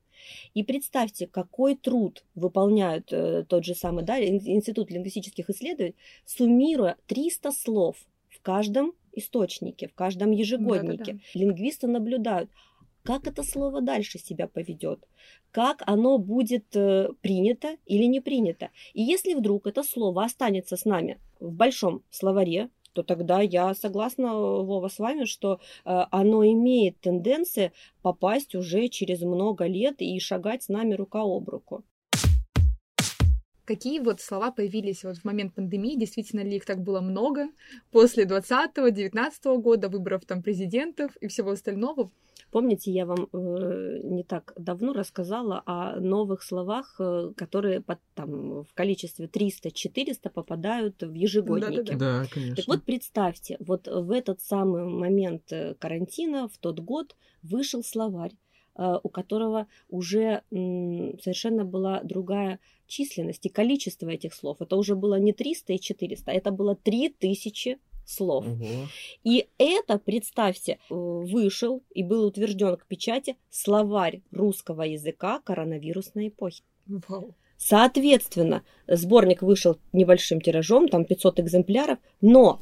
И 0.54 0.64
представьте, 0.64 1.28
какой 1.28 1.76
труд 1.76 2.24
выполняют 2.34 3.12
э, 3.12 3.44
тот 3.48 3.64
же 3.64 3.76
самый 3.76 4.04
да, 4.04 4.18
Ин- 4.18 4.42
Институт 4.44 4.90
лингвистических 4.90 5.48
исследований, 5.50 5.94
суммируя 6.24 6.96
300 7.06 7.52
слов 7.52 7.96
в 8.28 8.40
каждом 8.42 8.92
источнике, 9.12 9.86
в 9.86 9.94
каждом 9.94 10.32
ежегоднике. 10.32 11.12
Да-да-да. 11.12 11.38
Лингвисты 11.38 11.86
наблюдают, 11.86 12.50
как 13.08 13.26
это 13.26 13.42
слово 13.42 13.80
дальше 13.80 14.18
себя 14.18 14.46
поведет, 14.46 15.08
как 15.50 15.82
оно 15.86 16.18
будет 16.18 16.76
э, 16.76 17.08
принято 17.22 17.68
или 17.86 18.04
не 18.04 18.20
принято. 18.20 18.68
И 18.92 19.02
если 19.02 19.32
вдруг 19.32 19.66
это 19.66 19.82
слово 19.82 20.24
останется 20.24 20.76
с 20.76 20.84
нами 20.84 21.18
в 21.40 21.50
большом 21.50 22.02
словаре, 22.10 22.68
то 22.92 23.02
тогда 23.02 23.40
я 23.40 23.72
согласна, 23.72 24.34
Вова, 24.34 24.88
с 24.88 24.98
вами, 24.98 25.24
что 25.24 25.54
э, 25.54 25.58
оно 26.10 26.44
имеет 26.44 27.00
тенденции 27.00 27.72
попасть 28.02 28.54
уже 28.54 28.88
через 28.88 29.22
много 29.22 29.64
лет 29.64 30.02
и 30.02 30.20
шагать 30.20 30.64
с 30.64 30.68
нами 30.68 30.92
рука 30.92 31.22
об 31.22 31.48
руку. 31.48 31.84
Какие 33.64 34.00
вот 34.00 34.20
слова 34.20 34.50
появились 34.50 35.04
вот 35.04 35.16
в 35.16 35.24
момент 35.24 35.54
пандемии? 35.54 35.98
Действительно 35.98 36.40
ли 36.40 36.56
их 36.56 36.66
так 36.66 36.82
было 36.82 37.00
много? 37.00 37.48
После 37.90 38.24
20-19 38.24 39.58
года, 39.62 39.88
выборов 39.88 40.26
там 40.26 40.42
президентов 40.42 41.16
и 41.22 41.28
всего 41.28 41.50
остального? 41.50 42.10
Помните, 42.50 42.90
я 42.90 43.04
вам 43.04 43.28
э, 43.32 44.00
не 44.04 44.22
так 44.22 44.54
давно 44.56 44.94
рассказала 44.94 45.62
о 45.66 46.00
новых 46.00 46.42
словах, 46.42 46.96
э, 46.98 47.32
которые 47.36 47.80
под, 47.80 47.98
там, 48.14 48.62
в 48.62 48.72
количестве 48.74 49.26
300-400 49.26 50.30
попадают 50.30 51.02
в 51.02 51.12
ежегодники. 51.12 51.82
Да-да-да. 51.82 52.22
Да, 52.22 52.26
конечно. 52.30 52.56
Так 52.56 52.66
вот 52.66 52.84
представьте, 52.84 53.56
вот 53.60 53.86
в 53.86 54.10
этот 54.10 54.40
самый 54.40 54.84
момент 54.84 55.52
э, 55.52 55.74
карантина, 55.74 56.48
в 56.48 56.56
тот 56.56 56.80
год, 56.80 57.16
вышел 57.42 57.82
словарь, 57.84 58.32
э, 58.76 58.94
у 59.02 59.08
которого 59.10 59.66
уже 59.90 60.42
м, 60.50 61.18
совершенно 61.20 61.66
была 61.66 62.00
другая 62.02 62.60
численность 62.86 63.44
и 63.44 63.50
количество 63.50 64.08
этих 64.08 64.32
слов. 64.32 64.62
Это 64.62 64.76
уже 64.76 64.94
было 64.94 65.16
не 65.16 65.34
300 65.34 65.74
и 65.74 65.78
400, 65.78 66.30
а 66.30 66.34
это 66.34 66.50
было 66.50 66.74
3000 66.74 67.78
слов. 68.08 68.46
Ого. 68.46 68.86
И 69.24 69.46
это, 69.58 69.98
представьте, 69.98 70.72
э, 70.72 70.94
вышел 70.94 71.82
и 71.94 72.02
был 72.02 72.24
утвержден 72.24 72.76
к 72.76 72.86
печати 72.86 73.36
словарь 73.50 74.22
русского 74.32 74.82
языка 74.82 75.40
коронавирусной 75.44 76.28
эпохи. 76.28 76.62
Вау. 76.86 77.34
Соответственно, 77.58 78.62
сборник 78.86 79.42
вышел 79.42 79.78
небольшим 79.92 80.40
тиражом, 80.40 80.88
там 80.88 81.04
500 81.04 81.40
экземпляров, 81.40 81.98
но 82.20 82.60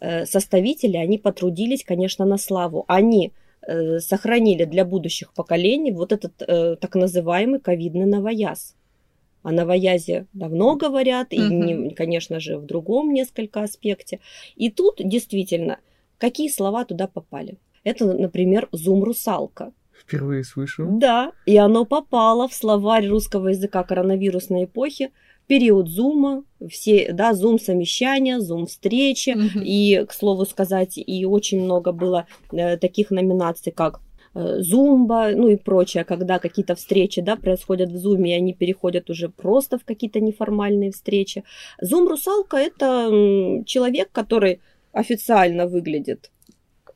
э, 0.00 0.24
составители, 0.24 0.96
они 0.96 1.18
потрудились, 1.18 1.84
конечно, 1.84 2.24
на 2.24 2.38
славу. 2.38 2.84
Они 2.88 3.32
э, 3.66 3.98
сохранили 3.98 4.64
для 4.64 4.84
будущих 4.84 5.34
поколений 5.34 5.92
вот 5.92 6.12
этот 6.12 6.36
так 6.80 6.94
называемый 6.94 7.60
ковидный 7.60 8.06
новояз. 8.06 8.76
О 9.46 9.52
новоязе 9.52 10.26
давно 10.32 10.74
говорят, 10.74 11.32
и, 11.32 11.38
не- 11.38 11.90
конечно 11.94 12.40
же, 12.40 12.58
в 12.58 12.66
другом 12.66 13.12
несколько 13.14 13.62
аспекте. 13.62 14.18
И 14.56 14.70
тут 14.70 14.96
действительно, 14.98 15.78
какие 16.18 16.48
слова 16.48 16.84
туда 16.84 17.06
попали? 17.06 17.56
Это, 17.84 18.12
например, 18.12 18.68
зум-русалка. 18.72 19.72
Впервые 19.96 20.42
слышу. 20.42 20.88
Да, 20.90 21.30
и 21.46 21.56
оно 21.58 21.84
попало 21.84 22.48
в 22.48 22.54
словарь 22.54 23.06
русского 23.06 23.48
языка 23.50 23.84
коронавирусной 23.84 24.64
эпохи, 24.64 25.10
период 25.46 25.88
зума, 25.88 26.42
все, 26.68 27.12
да, 27.12 27.32
зум-совещания, 27.32 28.40
зум-встречи, 28.40 29.30
Мгм. 29.30 29.62
и, 29.64 30.04
к 30.08 30.12
слову 30.12 30.44
сказать, 30.44 30.98
и 30.98 31.24
очень 31.24 31.62
много 31.62 31.92
было 31.92 32.26
э, 32.50 32.76
таких 32.78 33.10
номинаций, 33.12 33.70
как 33.72 34.00
зумба, 34.60 35.30
ну 35.34 35.48
и 35.48 35.56
прочее, 35.56 36.04
когда 36.04 36.38
какие-то 36.38 36.74
встречи, 36.74 37.22
да, 37.22 37.36
происходят 37.36 37.90
в 37.90 37.96
зуме, 37.96 38.32
и 38.32 38.38
они 38.38 38.52
переходят 38.54 39.10
уже 39.10 39.28
просто 39.28 39.78
в 39.78 39.84
какие-то 39.84 40.20
неформальные 40.20 40.90
встречи. 40.90 41.42
Зум-русалка– 41.80 42.56
это 42.58 43.62
человек, 43.66 44.10
который 44.12 44.60
официально 44.92 45.66
выглядит 45.66 46.30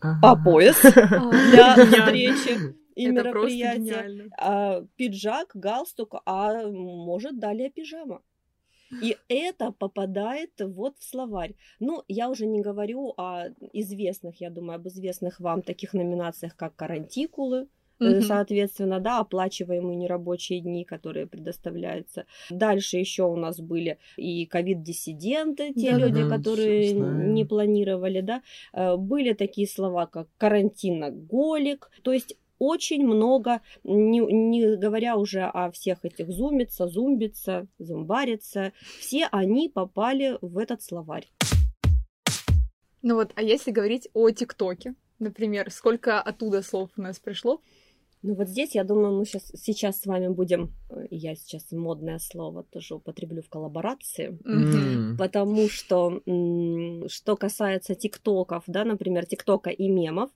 по 0.00 0.32
Ага. 0.32 0.42
пояс 0.44 0.76
А, 0.84 1.30
для 1.50 1.74
встречи 1.86 2.58
и 2.94 3.06
Это 3.06 3.30
просто 3.30 3.54
мероприятия. 3.56 3.78
гениально. 3.78 4.24
а, 4.38 4.82
пиджак, 4.96 5.50
галстук, 5.54 6.14
а 6.26 6.66
может 6.68 7.38
далее 7.38 7.70
пижама. 7.70 8.20
И 9.02 9.16
это 9.28 9.72
попадает 9.72 10.50
вот 10.60 10.98
в 10.98 11.04
словарь. 11.04 11.54
Ну, 11.78 12.02
я 12.08 12.28
уже 12.28 12.46
не 12.46 12.60
говорю 12.60 13.14
о 13.16 13.48
известных, 13.72 14.40
я 14.40 14.50
думаю, 14.50 14.76
об 14.76 14.88
известных 14.88 15.40
вам 15.40 15.62
таких 15.62 15.94
номинациях, 15.94 16.56
как 16.56 16.74
карантикулы, 16.76 17.68
угу. 18.00 18.20
соответственно, 18.22 19.00
да, 19.00 19.20
оплачиваемые 19.20 19.96
нерабочие 19.96 20.60
дни, 20.60 20.84
которые 20.84 21.26
предоставляются. 21.26 22.24
Дальше 22.50 22.96
еще 22.96 23.24
у 23.24 23.36
нас 23.36 23.60
были 23.60 23.98
и 24.16 24.46
ковид-диссиденты, 24.46 25.72
те 25.74 25.92
да, 25.92 25.98
люди, 25.98 26.22
да, 26.22 26.28
которые 26.28 26.92
не 26.92 27.44
планировали, 27.44 28.20
да. 28.20 28.42
Э, 28.72 28.96
были 28.96 29.34
такие 29.34 29.68
слова, 29.68 30.06
как 30.06 30.28
карантиноголик, 30.38 31.90
то 32.02 32.12
есть 32.12 32.36
очень 32.60 33.04
много, 33.04 33.62
не, 33.82 34.20
не 34.20 34.76
говоря 34.76 35.16
уже 35.16 35.40
о 35.42 35.72
всех 35.72 36.04
этих 36.04 36.30
зумица, 36.30 36.86
зумбица, 36.86 37.66
зумбарица, 37.78 38.72
все 39.00 39.26
они 39.32 39.68
попали 39.68 40.38
в 40.40 40.58
этот 40.58 40.82
словарь. 40.82 41.32
Ну 43.02 43.14
вот, 43.14 43.32
а 43.34 43.42
если 43.42 43.70
говорить 43.70 44.08
о 44.12 44.30
ТикТоке, 44.30 44.94
например, 45.18 45.70
сколько 45.70 46.20
оттуда 46.20 46.62
слов 46.62 46.90
у 46.96 47.00
нас 47.02 47.18
пришло? 47.18 47.62
Ну 48.22 48.34
вот 48.34 48.48
здесь, 48.48 48.74
я 48.74 48.84
думаю, 48.84 49.16
мы 49.16 49.24
сейчас, 49.24 49.50
сейчас 49.54 49.98
с 49.98 50.06
вами 50.06 50.28
будем, 50.28 50.74
э, 50.90 51.06
я 51.10 51.34
сейчас 51.34 51.72
модное 51.72 52.18
слово 52.18 52.64
тоже 52.64 52.96
употреблю 52.96 53.40
в 53.40 53.48
коллаборации, 53.48 54.38
mm-hmm. 54.44 55.16
потому 55.16 55.70
что, 55.70 56.20
что 57.08 57.36
касается 57.36 57.94
тиктоков, 57.94 58.64
да, 58.66 58.84
например, 58.84 59.24
тиктока 59.24 59.70
и 59.70 59.88
мемов, 59.88 60.30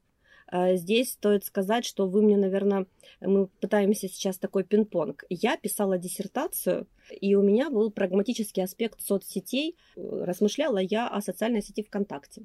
Здесь 0.75 1.13
стоит 1.13 1.45
сказать, 1.45 1.85
что 1.85 2.07
вы 2.07 2.23
мне, 2.23 2.37
наверное, 2.37 2.87
мы 3.21 3.47
пытаемся 3.61 4.09
сейчас 4.09 4.39
такой 4.39 4.65
пинг-понг. 4.65 5.25
Я 5.29 5.57
писала 5.57 5.99
диссертацию, 5.99 6.87
и 7.21 7.35
у 7.35 7.43
меня 7.43 7.71
был 7.71 7.91
прагматический 7.91 8.63
аспект 8.63 9.01
соцсетей. 9.01 9.77
Э, 9.97 10.25
размышляла 10.25 10.79
я 10.79 11.09
о 11.09 11.21
социальной 11.21 11.63
сети 11.63 11.83
ВКонтакте. 11.83 12.43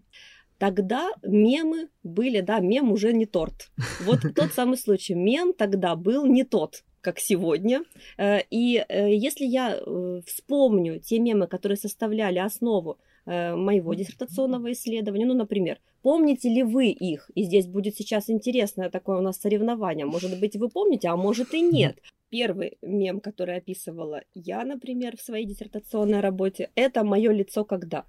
Тогда 0.57 1.09
мемы 1.23 1.89
были, 2.03 2.41
да, 2.41 2.59
мем 2.59 2.91
уже 2.91 3.13
не 3.13 3.25
торт. 3.25 3.71
Вот 4.05 4.19
тот 4.35 4.53
самый 4.53 4.77
случай. 4.77 5.13
Мем 5.13 5.53
тогда 5.53 5.95
был 5.95 6.25
не 6.25 6.43
тот 6.43 6.83
как 7.01 7.19
сегодня. 7.19 7.83
Э, 8.17 8.39
и 8.49 8.83
э, 8.87 9.13
если 9.15 9.45
я 9.45 9.79
вспомню 10.25 10.99
те 10.99 11.19
мемы, 11.19 11.47
которые 11.47 11.77
составляли 11.77 12.39
основу 12.39 12.97
моего 13.25 13.93
диссертационного 13.93 14.71
исследования, 14.71 15.25
ну, 15.25 15.33
например, 15.33 15.79
помните 16.01 16.49
ли 16.49 16.63
вы 16.63 16.88
их? 16.88 17.29
И 17.35 17.43
здесь 17.43 17.67
будет 17.67 17.95
сейчас 17.95 18.29
интересное 18.29 18.89
такое 18.89 19.17
у 19.17 19.21
нас 19.21 19.39
соревнование. 19.39 20.05
Может 20.05 20.39
быть, 20.39 20.55
вы 20.55 20.69
помните, 20.69 21.09
а 21.09 21.15
может 21.15 21.53
и 21.53 21.61
нет. 21.61 21.99
Первый 22.29 22.77
мем, 22.81 23.19
который 23.21 23.57
описывала 23.57 24.21
я, 24.33 24.63
например, 24.63 25.17
в 25.17 25.21
своей 25.21 25.45
диссертационной 25.45 26.19
работе, 26.19 26.69
это 26.75 27.03
мое 27.03 27.31
лицо 27.31 27.65
когда. 27.65 28.05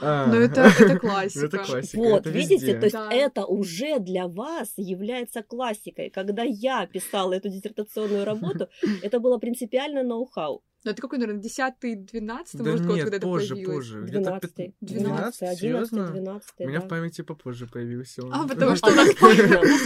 А. 0.00 0.26
Ну, 0.26 0.40
это, 0.40 0.62
это 0.80 0.98
классика. 0.98 1.46
Это 1.46 1.58
классика. 1.58 1.96
Вот, 1.98 2.20
это 2.20 2.30
видите, 2.30 2.66
везде. 2.66 2.78
то 2.78 2.84
есть 2.86 2.94
да. 2.94 3.12
это 3.12 3.46
уже 3.46 3.98
для 3.98 4.26
вас 4.26 4.72
является 4.76 5.42
классикой. 5.42 6.10
Когда 6.10 6.42
я 6.42 6.86
писала 6.86 7.32
эту 7.34 7.48
диссертационную 7.48 8.24
работу, 8.24 8.68
это 9.02 9.20
было 9.20 9.38
принципиально 9.38 10.02
ноу-хау. 10.02 10.62
Ну, 10.84 10.90
это 10.90 11.00
какой, 11.00 11.18
наверное, 11.18 11.42
10-й, 11.42 11.96
12 11.96 12.56
да 12.62 12.70
может, 12.70 12.86
год, 12.86 13.00
когда 13.00 13.18
позже, 13.18 13.46
это 13.46 13.54
появилось? 13.54 13.76
позже. 13.76 14.02
12 14.02 14.74
12 14.80 15.42
11 15.42 16.12
12 16.12 16.50
У 16.58 16.68
меня 16.68 16.80
в 16.80 16.88
памяти 16.88 17.22
попозже 17.22 17.66
появился 17.66 18.22
он. 18.22 18.34
А, 18.34 18.46
потому 18.46 18.76
что 18.76 18.92
у 18.92 18.94
нас 18.94 19.14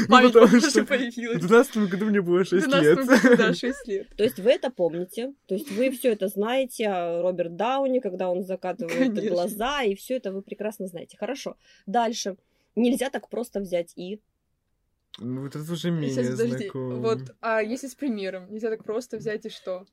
память 0.08 0.32
позже 0.32 0.84
появилась. 0.86 1.42
В 1.42 1.46
12 1.46 1.76
году 1.88 2.06
мне 2.06 2.20
было 2.20 2.44
6 2.44 2.66
лет. 2.66 2.98
да, 3.38 3.54
6 3.54 3.86
лет. 3.86 4.08
То 4.16 4.24
есть 4.24 4.40
вы 4.40 4.50
это 4.50 4.70
помните, 4.70 5.34
то 5.46 5.54
есть 5.54 5.70
вы 5.70 5.92
все 5.92 6.12
это 6.12 6.26
знаете, 6.26 6.88
а 6.88 7.22
Роберт 7.22 7.54
Дауни, 7.54 8.00
когда 8.00 8.28
он 8.28 8.42
закатывает 8.42 9.14
глаза, 9.28 9.82
и 9.84 9.94
все 9.94 10.16
это 10.16 10.32
вы 10.32 10.42
прекрасно 10.42 10.88
знаете. 10.88 11.16
Хорошо. 11.16 11.56
Дальше. 11.86 12.36
Нельзя 12.74 13.10
так 13.10 13.28
просто 13.28 13.60
взять 13.60 13.92
и 13.94 14.20
ну, 15.20 15.42
вот 15.42 15.56
это 15.56 15.72
уже 15.72 15.90
менее 15.90 16.10
Сейчас, 16.10 16.30
подожди. 16.30 16.64
Знакомо. 16.64 16.96
Вот, 16.96 17.18
а 17.40 17.60
если 17.60 17.88
с 17.88 17.94
примером? 17.94 18.52
Нельзя 18.52 18.70
так 18.70 18.84
просто 18.84 19.16
взять 19.16 19.46
и 19.46 19.48
что? 19.48 19.84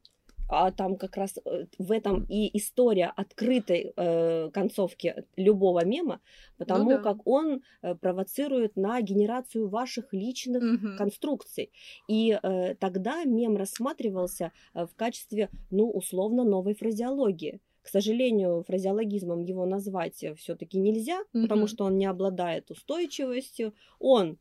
А 0.48 0.72
там 0.72 0.96
как 0.98 1.18
раз 1.18 1.38
э, 1.44 1.66
в 1.78 1.92
этом 1.92 2.26
и 2.30 2.56
история 2.58 3.12
открытой 3.16 3.94
э, 3.96 4.50
концовки 4.52 5.26
любого 5.36 5.86
мема, 5.86 6.22
потому 6.58 6.84
ну, 6.84 6.90
да. 6.98 6.98
как 6.98 7.26
он 7.28 7.62
э, 7.82 7.96
провоцирует 7.96 8.76
на 8.76 9.02
генерацию 9.02 9.68
ваших 9.68 10.14
личных 10.14 10.64
угу. 10.64 10.98
конструкций. 10.98 11.72
И 12.08 12.38
э, 12.42 12.76
тогда 12.76 13.24
мем 13.24 13.58
рассматривался 13.58 14.52
э, 14.74 14.86
в 14.86 14.96
качестве, 14.96 15.50
ну, 15.72 15.90
условно, 15.90 16.44
новой 16.44 16.76
фразеологии. 16.76 17.60
К 17.82 17.88
сожалению, 17.88 18.64
фразеологизмом 18.68 19.42
его 19.42 19.66
назвать 19.66 20.24
все-таки 20.38 20.80
нельзя, 20.80 21.20
угу. 21.34 21.44
потому 21.44 21.68
что 21.68 21.86
он 21.86 21.98
не 21.98 22.06
обладает 22.06 22.72
устойчивостью. 22.72 23.74
Он 24.00 24.38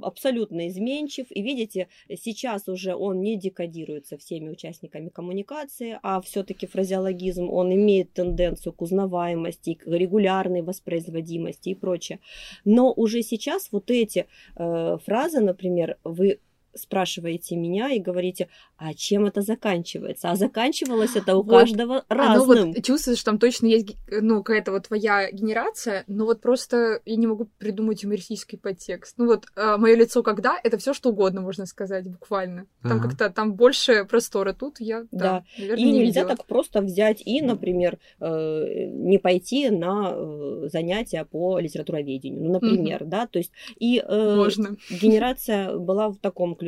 абсолютно 0.00 0.68
изменчив. 0.68 1.26
И 1.30 1.42
видите, 1.42 1.88
сейчас 2.22 2.68
уже 2.68 2.94
он 2.94 3.20
не 3.20 3.36
декодируется 3.36 4.16
всеми 4.18 4.50
участниками 4.50 5.08
коммуникации, 5.08 5.98
а 6.02 6.20
все-таки 6.20 6.66
фразеологизм, 6.66 7.48
он 7.50 7.72
имеет 7.74 8.12
тенденцию 8.12 8.72
к 8.72 8.82
узнаваемости, 8.82 9.74
к 9.74 9.86
регулярной 9.86 10.62
воспроизводимости 10.62 11.70
и 11.70 11.74
прочее. 11.74 12.20
Но 12.64 12.92
уже 12.92 13.22
сейчас 13.22 13.68
вот 13.72 13.90
эти 13.90 14.26
э, 14.56 14.98
фразы, 15.04 15.40
например, 15.40 15.98
вы 16.04 16.40
спрашиваете 16.76 17.56
меня 17.56 17.90
и 17.90 17.98
говорите, 17.98 18.48
а 18.76 18.94
чем 18.94 19.26
это 19.26 19.42
заканчивается? 19.42 20.30
А 20.30 20.36
заканчивалось 20.36 21.16
это 21.16 21.36
у 21.36 21.42
вот, 21.42 21.50
каждого 21.50 22.04
разным. 22.08 22.68
Ну 22.68 22.74
вот 22.74 22.84
чувствуешь, 22.84 23.18
что 23.18 23.30
там 23.30 23.38
точно 23.38 23.66
есть, 23.66 23.96
ну, 24.08 24.42
какая-то 24.42 24.72
вот 24.72 24.88
твоя 24.88 25.30
генерация, 25.30 26.04
но 26.06 26.26
вот 26.26 26.40
просто 26.40 27.00
я 27.04 27.16
не 27.16 27.26
могу 27.26 27.48
придумать 27.58 28.02
юмористический 28.02 28.58
подтекст. 28.58 29.14
Ну 29.16 29.26
вот 29.26 29.46
э, 29.56 29.76
мое 29.76 29.96
лицо 29.96 30.22
когда 30.22 30.58
это 30.62 30.76
все 30.78 30.92
что 30.92 31.10
угодно 31.10 31.40
можно 31.40 31.66
сказать 31.66 32.08
буквально. 32.08 32.66
Там 32.82 32.98
ага. 32.98 33.08
как-то 33.08 33.30
там 33.30 33.54
больше 33.54 34.04
простора. 34.04 34.52
Тут 34.52 34.80
я 34.80 35.02
да, 35.12 35.18
да. 35.18 35.44
Наверное, 35.58 35.78
и 35.78 35.84
не 35.84 35.92
нельзя 36.00 36.22
видела. 36.22 36.36
так 36.36 36.46
просто 36.46 36.80
взять 36.82 37.22
и, 37.24 37.40
например, 37.40 37.98
э, 38.20 38.86
не 38.90 39.18
пойти 39.18 39.70
на 39.70 40.12
э, 40.12 40.68
занятия 40.72 41.24
по 41.24 41.58
литературоведению, 41.58 42.42
ну, 42.42 42.52
например, 42.54 43.02
угу. 43.02 43.10
да, 43.10 43.26
то 43.26 43.38
есть 43.38 43.52
и 43.78 44.02
э, 44.04 44.36
можно. 44.36 44.76
генерация 44.90 45.76
была 45.76 46.08
в 46.08 46.16
таком 46.18 46.54
ключе. 46.54 46.65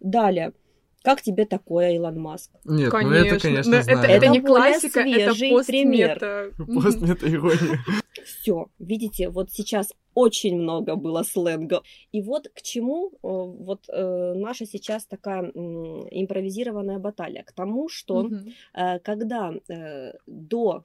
Далее. 0.00 0.52
Как 1.02 1.20
тебе 1.20 1.46
такое, 1.46 1.94
Илон 1.94 2.20
Маск? 2.20 2.50
Нет, 2.64 2.90
конечно. 2.90 3.10
ну 3.10 3.26
это, 3.26 3.40
конечно, 3.40 3.74
это, 3.74 3.84
знаю. 3.84 4.10
это, 4.10 4.28
не 4.28 4.40
классика, 4.40 5.00
это 5.00 5.34
пример. 5.66 6.54
Постмета-ирония. 6.82 7.80
Все, 8.24 8.66
видите, 8.78 9.28
вот 9.28 9.50
сейчас 9.50 9.92
очень 10.14 10.56
много 10.56 10.94
было 10.94 11.24
сленга. 11.24 11.82
И 12.12 12.22
вот 12.22 12.48
к 12.54 12.62
чему 12.62 13.08
э, 13.08 13.16
вот 13.22 13.88
э, 13.88 14.34
наша 14.36 14.66
сейчас 14.66 15.06
такая 15.06 15.42
импровизированная 15.50 16.98
баталия? 16.98 17.42
К 17.42 17.52
тому, 17.52 17.88
что 17.88 18.30
э, 18.74 18.98
когда 19.00 19.54
до 20.26 20.84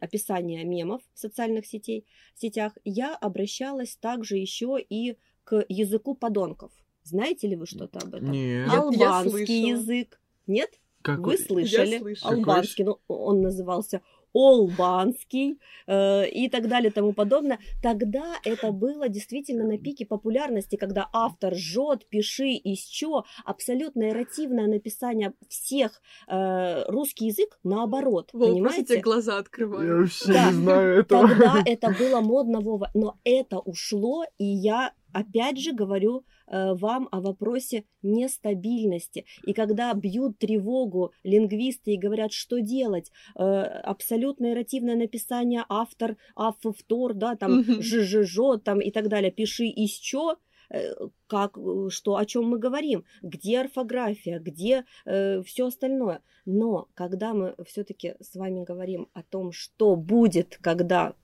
описания 0.00 0.64
мемов 0.64 1.02
в 1.14 1.18
социальных 1.18 1.66
сетей, 1.66 2.04
сетях 2.34 2.72
я 2.84 3.14
обращалась 3.14 3.96
также 3.96 4.36
еще 4.36 4.78
и 4.78 5.16
к 5.44 5.64
языку 5.68 6.14
подонков. 6.14 6.72
Знаете 7.06 7.46
ли 7.46 7.56
вы 7.56 7.66
что-то 7.66 8.00
об 8.00 8.14
этом? 8.14 8.32
Нет. 8.32 8.68
Албанский 8.68 9.68
язык. 9.68 10.20
Нет? 10.46 10.70
Какой? 11.02 11.36
Вы 11.36 11.42
слышали? 11.42 12.02
Албанский. 12.22 12.84
Ну, 12.84 12.98
он 13.06 13.40
назывался 13.40 14.00
Олбанский 14.36 15.58
э, 15.86 16.28
и 16.28 16.50
так 16.50 16.68
далее 16.68 16.90
и 16.90 16.92
тому 16.92 17.12
подобное. 17.12 17.58
Тогда 17.82 18.34
это 18.44 18.70
было 18.70 19.08
действительно 19.08 19.64
на 19.64 19.78
пике 19.78 20.04
популярности, 20.04 20.76
когда 20.76 21.08
автор 21.12 21.54
жжет, 21.54 22.06
пиши, 22.08 22.50
из 22.50 22.80
чё, 22.80 23.24
абсолютно 23.46 24.10
эротивное 24.10 24.66
написание 24.66 25.32
всех 25.48 26.02
э, 26.28 26.84
русский 26.88 27.26
язык 27.26 27.58
наоборот, 27.64 28.30
Вова, 28.34 28.52
понимаете? 28.52 28.84
тебе 28.84 29.00
глаза 29.00 29.38
открываю. 29.38 29.86
Я 29.88 29.94
вообще 29.94 30.32
да. 30.32 30.50
не 30.50 30.52
знаю 30.52 31.00
этого. 31.00 31.28
Тогда 31.28 31.62
это 31.64 31.96
было 31.98 32.20
модно, 32.20 32.60
Вова, 32.60 32.90
но 32.92 33.18
это 33.24 33.58
ушло, 33.60 34.24
и 34.36 34.44
я 34.44 34.92
опять 35.16 35.58
же 35.58 35.72
говорю 35.72 36.24
э, 36.46 36.74
вам 36.74 37.08
о 37.10 37.20
вопросе 37.20 37.84
нестабильности. 38.02 39.24
И 39.44 39.54
когда 39.54 39.94
бьют 39.94 40.38
тревогу 40.38 41.12
лингвисты 41.24 41.92
и 41.92 41.98
говорят, 41.98 42.32
что 42.32 42.60
делать, 42.60 43.10
э, 43.34 43.42
абсолютно 43.42 44.52
эротивное 44.52 44.96
написание 44.96 45.64
автор, 45.68 46.16
автор, 46.34 47.14
да, 47.14 47.34
там, 47.36 47.62
жжж, 47.80 48.38
там 48.62 48.80
и 48.80 48.90
так 48.90 49.08
далее, 49.08 49.30
пиши 49.30 49.64
из 49.64 49.92
чё, 49.92 50.36
э, 50.68 50.92
как, 51.26 51.56
что, 51.88 52.16
о 52.16 52.26
чем 52.26 52.50
мы 52.50 52.58
говорим, 52.58 53.04
где 53.22 53.60
орфография, 53.60 54.38
где 54.38 54.84
э, 55.06 55.42
все 55.42 55.66
остальное. 55.66 56.20
Но 56.44 56.88
когда 56.94 57.32
мы 57.32 57.54
все-таки 57.64 58.14
с 58.20 58.36
вами 58.36 58.64
говорим 58.64 59.08
о 59.14 59.22
том, 59.22 59.52
что 59.52 59.96
будет, 59.96 60.58
когда 60.60 61.14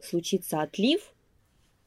случится 0.00 0.62
отлив, 0.62 1.14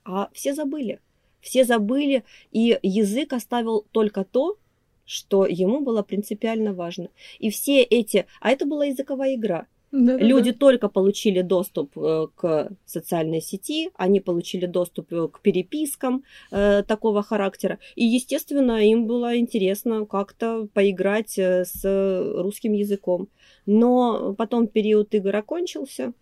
а 0.06 0.30
все 0.34 0.54
забыли. 0.54 1.00
Все 1.41 1.63
забыли, 1.63 2.23
и 2.52 2.78
язык 2.82 3.34
оставил 3.34 3.86
только 3.91 4.23
то, 4.23 4.58
что 5.06 5.45
ему 5.45 5.82
было 5.82 6.04
принципиально 6.04 6.73
важно. 6.73 7.10
И 7.39 7.49
все 7.49 7.82
эти... 7.82 8.25
А 8.41 8.52
это 8.52 8.65
была 8.65 8.86
языковая 8.86 9.36
игра. 9.36 9.65
Да-да-да. 9.91 10.23
Люди 10.23 10.52
только 10.52 10.88
получили 10.88 11.41
доступ 11.41 11.97
э, 11.97 12.28
к 12.36 12.69
социальной 12.86 13.41
сети, 13.41 13.89
они 13.95 14.19
получили 14.19 14.67
доступ 14.67 15.12
э, 15.12 15.28
к 15.30 15.41
перепискам 15.41 16.23
э, 16.52 16.84
такого 16.84 17.23
характера. 17.23 17.80
И, 17.95 18.06
естественно, 18.06 18.86
им 18.86 19.08
было 19.08 19.36
интересно 19.36 20.06
как-то 20.06 20.67
поиграть 20.73 21.39
э, 21.39 21.65
с 21.65 21.82
русским 22.36 22.73
языком. 22.73 23.30
Но 23.65 24.36
потом 24.38 24.67
период 24.67 25.15
игр 25.15 25.36
окончился, 25.36 26.13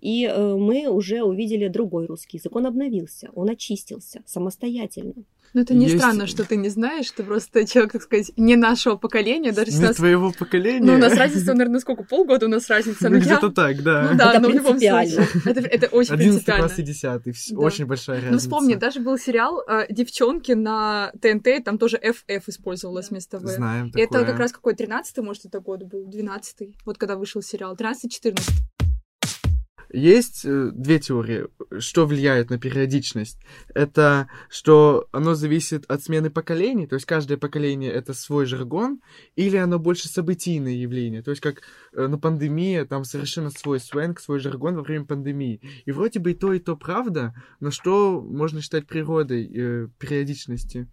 и 0.00 0.24
э, 0.26 0.54
мы 0.56 0.88
уже 0.88 1.22
увидели 1.22 1.68
другой 1.68 2.06
русский 2.06 2.36
язык. 2.38 2.54
Он 2.56 2.66
обновился, 2.66 3.30
он 3.34 3.50
очистился 3.50 4.22
самостоятельно. 4.26 5.14
Ну, 5.52 5.60
это 5.60 5.72
не 5.72 5.84
Есть- 5.86 5.98
странно, 5.98 6.26
что 6.26 6.42
ты 6.44 6.56
не 6.56 6.68
знаешь, 6.68 7.08
ты 7.12 7.22
просто 7.22 7.64
человек, 7.64 7.92
так 7.92 8.02
сказать, 8.02 8.32
не 8.36 8.56
нашего 8.56 8.96
поколения, 8.96 9.52
даже 9.52 9.70
Не 9.70 9.78
нас... 9.82 9.94
твоего 9.96 10.32
поколения. 10.36 10.84
Ну, 10.84 10.94
у 10.94 10.98
нас 10.98 11.16
разница, 11.16 11.52
наверное, 11.54 11.78
сколько? 11.78 12.02
Полгода 12.02 12.46
у 12.46 12.48
нас 12.48 12.68
разница. 12.68 13.04
Ну, 13.04 13.10
но 13.10 13.16
я- 13.18 13.22
где-то 13.22 13.50
так, 13.50 13.80
да. 13.84 14.08
Ну 14.10 14.18
да, 14.18 14.32
Это 14.32 14.40
но 14.40 14.48
в 14.48 14.52
любом 14.52 14.78
случае. 14.80 15.28
Это, 15.46 15.60
это 15.60 15.86
очень 15.92 16.12
11 16.14 16.16
принципиально. 16.16 16.66
класс 16.66 16.78
и 16.80 16.82
10 16.82 17.26
вс- 17.28 17.52
Да. 17.52 17.58
Очень 17.60 17.86
большая 17.86 18.16
разница. 18.16 18.32
Ну, 18.32 18.38
вспомни, 18.40 18.74
даже 18.74 18.98
был 18.98 19.16
сериал 19.16 19.62
э, 19.68 19.86
«Девчонки» 19.90 20.50
на 20.52 21.12
ТНТ, 21.22 21.62
там 21.64 21.78
тоже 21.78 21.98
FF 22.02 22.42
использовалось 22.48 23.10
вместо 23.10 23.38
В. 23.38 23.46
Знаем 23.46 23.92
И 23.94 24.00
Это 24.00 24.14
такое. 24.14 24.26
как 24.26 24.38
раз 24.40 24.50
какой, 24.50 24.74
13-й, 24.74 25.22
может, 25.22 25.44
это 25.44 25.60
год 25.60 25.84
был, 25.84 26.08
12-й, 26.10 26.74
вот 26.84 26.98
когда 26.98 27.14
вышел 27.16 27.42
сериал, 27.42 27.76
13-14. 27.76 28.40
Есть 29.94 30.44
э, 30.44 30.70
две 30.72 30.98
теории, 30.98 31.46
что 31.78 32.04
влияет 32.04 32.50
на 32.50 32.58
периодичность. 32.58 33.38
Это 33.74 34.28
что 34.48 35.06
оно 35.12 35.34
зависит 35.34 35.84
от 35.88 36.02
смены 36.02 36.30
поколений, 36.30 36.88
то 36.88 36.96
есть 36.96 37.06
каждое 37.06 37.38
поколение 37.38 37.92
это 37.92 38.12
свой 38.12 38.44
жаргон, 38.46 39.00
или 39.36 39.56
оно 39.56 39.78
больше 39.78 40.08
событийное 40.08 40.72
явление, 40.72 41.22
то 41.22 41.30
есть 41.30 41.40
как 41.40 41.62
э, 41.92 42.08
на 42.08 42.18
пандемии 42.18 42.82
там 42.82 43.04
совершенно 43.04 43.50
свой 43.50 43.78
сленг, 43.78 44.18
свой 44.18 44.40
жаргон 44.40 44.74
во 44.74 44.82
время 44.82 45.04
пандемии. 45.04 45.60
И 45.84 45.92
вроде 45.92 46.18
бы 46.18 46.32
и 46.32 46.34
то, 46.34 46.52
и 46.52 46.58
то 46.58 46.76
правда, 46.76 47.32
но 47.60 47.70
что 47.70 48.20
можно 48.20 48.60
считать 48.60 48.88
природой 48.88 49.44
э, 49.46 49.88
периодичности? 50.00 50.88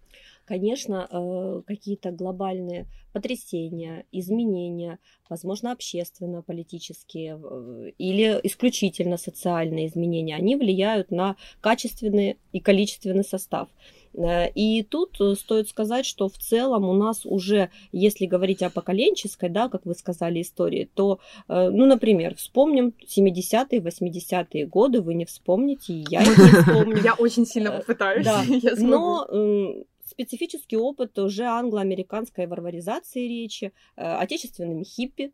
Конечно, 0.46 1.08
э, 1.10 1.62
какие-то 1.68 2.12
глобальные 2.12 2.88
потрясения, 3.14 4.06
изменения, 4.12 5.00
возможно, 5.30 5.72
общественно-политические 5.72 7.40
э, 7.42 7.92
или 7.98 8.40
исключительно 8.44 9.18
социальные 9.18 9.88
изменения, 9.88 10.36
они 10.36 10.56
влияют 10.56 11.12
на 11.12 11.36
качественный 11.62 12.38
и 12.54 12.60
количественный 12.60 13.24
состав. 13.24 13.70
Э, 14.14 14.50
И 14.56 14.84
тут 14.84 15.20
стоит 15.38 15.70
сказать, 15.70 16.06
что 16.06 16.28
в 16.28 16.38
целом 16.38 16.86
у 16.90 16.94
нас 16.94 17.26
уже, 17.26 17.70
если 17.92 18.26
говорить 18.26 18.64
о 18.64 18.70
поколенческой, 18.70 19.50
да, 19.50 19.70
как 19.70 19.86
вы 19.86 19.94
сказали, 19.94 20.42
истории, 20.42 20.90
то, 20.94 21.20
ну, 21.48 21.86
например, 21.86 22.36
вспомним 22.36 22.94
70-е, 23.08 23.80
80-е 23.80 24.66
годы, 24.66 25.02
вы 25.02 25.14
не 25.14 25.26
вспомните, 25.26 25.94
и 25.94 26.06
я 26.10 26.22
не 26.22 26.26
вспомню. 26.62 26.98
Я 27.04 27.14
очень 27.14 27.46
сильно 27.46 27.72
попытаюсь. 27.72 28.26
да. 28.26 28.44
Но 28.78 29.28
специфический 30.12 30.78
опыт 30.78 31.18
уже 31.18 31.44
англо-американской 31.44 32.48
варваризации 32.48 33.28
речи, 33.28 33.72
э, 33.96 34.04
отечественными 34.04 34.84
хиппи. 34.84 35.32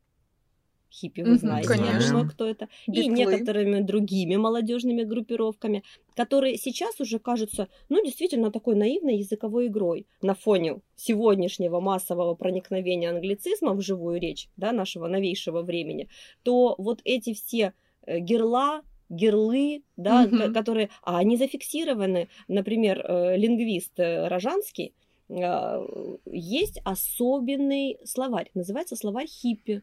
Хиппи, 0.89 1.21
вы 1.21 1.35
знаете, 1.37 1.67
конечно. 1.67 2.01
я 2.01 2.07
думаю, 2.07 2.29
кто 2.29 2.45
это. 2.47 2.69
И 2.87 2.91
Битлы. 2.91 3.13
некоторыми 3.13 3.81
другими 3.81 4.37
молодежными 4.37 5.03
группировками, 5.03 5.83
которые 6.15 6.57
сейчас 6.57 7.01
уже 7.01 7.19
кажутся, 7.19 7.67
ну, 7.89 8.03
действительно 8.03 8.51
такой 8.51 8.75
наивной 8.75 9.17
языковой 9.17 9.67
игрой 9.67 10.07
на 10.21 10.33
фоне 10.33 10.79
сегодняшнего 10.95 11.81
массового 11.81 12.35
проникновения 12.35 13.09
англицизма 13.09 13.73
в 13.73 13.81
живую 13.81 14.21
речь, 14.21 14.49
да, 14.55 14.71
нашего 14.71 15.07
новейшего 15.07 15.61
времени, 15.61 16.07
то 16.43 16.75
вот 16.77 17.01
эти 17.03 17.33
все 17.33 17.73
э, 18.05 18.19
герла, 18.19 18.81
герлы, 19.09 19.83
да, 19.95 20.27
ко- 20.27 20.51
которые, 20.53 20.89
а 21.03 21.17
они 21.17 21.37
зафиксированы, 21.37 22.27
например, 22.47 22.99
э, 23.03 23.37
лингвист 23.37 23.99
э, 23.99 24.27
Рожанский, 24.27 24.93
э, 25.29 25.85
есть 26.25 26.79
особенный 26.83 27.97
словарь, 28.05 28.49
называется 28.53 28.95
словарь 28.95 29.27
хиппи. 29.27 29.81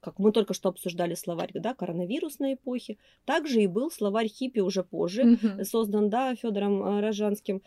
Как 0.00 0.18
мы 0.18 0.30
только 0.30 0.54
что 0.54 0.68
обсуждали 0.68 1.14
словарь, 1.14 1.50
да, 1.54 1.74
коронавирусной 1.74 2.54
эпохи. 2.54 2.98
Также 3.24 3.62
и 3.62 3.66
был 3.66 3.90
словарь 3.90 4.28
хиппи 4.28 4.60
уже 4.60 4.84
позже, 4.84 5.24
Мгм. 5.24 5.64
создан, 5.64 6.10
да, 6.10 6.34
Федором 6.36 6.82
э, 6.82 7.00
Рожанским, 7.00 7.62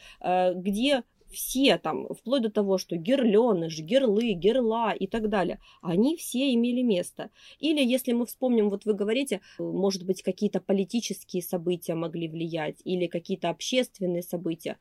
где 0.56 1.04
все 1.32 1.78
там, 1.78 2.08
вплоть 2.14 2.42
до 2.42 2.50
того, 2.50 2.78
что 2.78 2.96
герленыш, 2.96 3.80
герлы, 3.80 4.34
герла 4.34 4.92
и 4.92 5.08
так 5.08 5.30
далее, 5.30 5.60
они 5.82 6.16
все 6.18 6.54
имели 6.54 6.82
место. 6.82 7.30
Или 7.60 7.84
если 7.84 8.14
мы 8.14 8.26
вспомним, 8.26 8.70
вот 8.70 8.86
вы 8.86 8.94
говорите, 8.94 9.42
может 9.58 10.06
быть, 10.06 10.24
какие-то 10.24 10.60
политические 10.60 11.44
события 11.44 11.96
могли 11.96 12.28
влиять, 12.28 12.82
или 12.84 13.08
какие-то 13.08 13.50
общественные 13.50 14.24
события. 14.24 14.78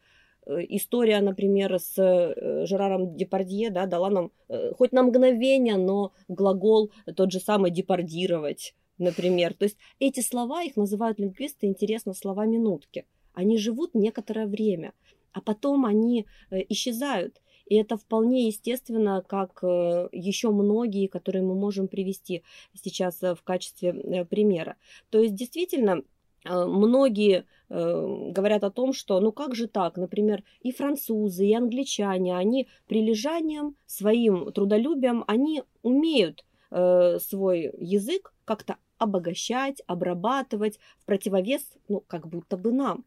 Э, 0.47 0.61
История, 0.69 1.21
например, 1.21 1.79
с 1.79 1.95
э, 1.99 2.67
Жераром 2.67 3.17
Депардье, 3.17 3.71
да, 3.71 3.87
дала 3.87 4.11
нам 4.11 4.33
э, 4.49 4.73
хоть 4.73 4.93
на 4.93 5.03
мгновение, 5.03 5.77
но 5.77 6.13
глагол 6.29 6.91
тот 7.17 7.33
же 7.33 7.41
самый 7.41 7.71
депардировать, 7.71 8.75
например. 8.99 9.55
То 9.55 9.65
есть 9.65 9.77
эти 9.99 10.21
слова, 10.21 10.63
их 10.63 10.77
называют 10.77 11.19
лингвисты, 11.19 11.67
интересно, 11.67 12.15
слова 12.15 12.47
минутки. 12.47 13.05
Они 13.35 13.57
живут 13.57 13.95
некоторое 13.95 14.47
время, 14.47 14.95
а 15.33 15.41
потом 15.41 15.85
они 15.85 16.27
э, 16.51 16.65
исчезают. 16.69 17.41
И 17.67 17.75
это 17.75 17.97
вполне 17.97 18.47
естественно, 18.47 19.23
как 19.27 19.59
э, 19.63 20.09
еще 20.13 20.51
многие, 20.51 21.07
которые 21.07 21.43
мы 21.43 21.55
можем 21.55 21.89
привести 21.89 22.43
сейчас 22.75 23.23
э, 23.23 23.35
в 23.35 23.43
качестве 23.43 24.25
примера. 24.25 24.77
То 25.11 25.19
есть 25.21 25.35
действительно 25.35 26.03
многие 26.45 27.45
говорят 27.69 28.63
о 28.63 28.71
том, 28.71 28.93
что 28.95 29.21
ну 29.21 29.33
как 29.33 29.57
же 29.57 29.67
так, 29.67 29.99
например, 29.99 30.45
и 30.63 30.71
французы, 30.73 31.45
и 31.45 31.55
англичане, 31.55 32.37
они 32.37 32.69
прилежанием, 32.87 33.77
своим 33.87 34.51
трудолюбием, 34.53 35.25
они 35.27 35.65
умеют 35.83 36.47
свой 36.71 37.71
язык 37.79 38.33
как-то 38.45 38.77
обогащать, 38.99 39.83
обрабатывать 39.87 40.79
в 40.99 41.07
противовес, 41.07 41.63
ну, 41.89 42.01
как 42.07 42.29
будто 42.29 42.57
бы 42.57 42.73
нам. 42.73 43.05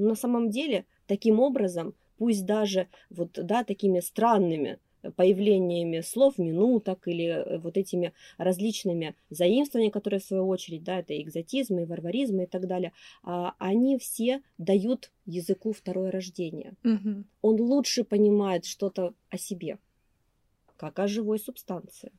Но 0.00 0.08
на 0.08 0.14
самом 0.14 0.48
деле, 0.48 0.86
таким 1.06 1.40
образом, 1.40 1.94
пусть 2.16 2.46
даже 2.46 2.88
вот, 3.10 3.32
да, 3.32 3.64
такими 3.64 4.00
странными 4.00 4.78
появлениями 5.16 6.00
слов, 6.00 6.38
минуток 6.38 7.06
или 7.06 7.26
э, 7.26 7.58
вот 7.58 7.76
этими 7.76 8.12
различными 8.38 9.14
заимствованиями, 9.28 9.92
которые 9.92 10.20
в 10.20 10.24
свою 10.24 10.48
очередь, 10.48 10.84
да, 10.84 11.00
это 11.00 11.20
экзотизм, 11.20 11.78
и 11.80 11.84
варваризм 11.84 12.40
и 12.40 12.46
так 12.46 12.66
далее, 12.66 12.92
а, 13.22 13.54
они 13.58 13.98
все 13.98 14.42
дают 14.56 15.10
языку 15.26 15.72
второе 15.72 16.10
рождение. 16.10 16.74
Мгм. 16.82 17.26
Он 17.42 17.60
лучше 17.60 18.04
понимает 18.04 18.64
что-то 18.64 19.14
о 19.28 19.36
себе, 19.36 19.78
как 20.76 20.98
о 20.98 21.08
живой 21.08 21.38
субстанции. 21.38 22.10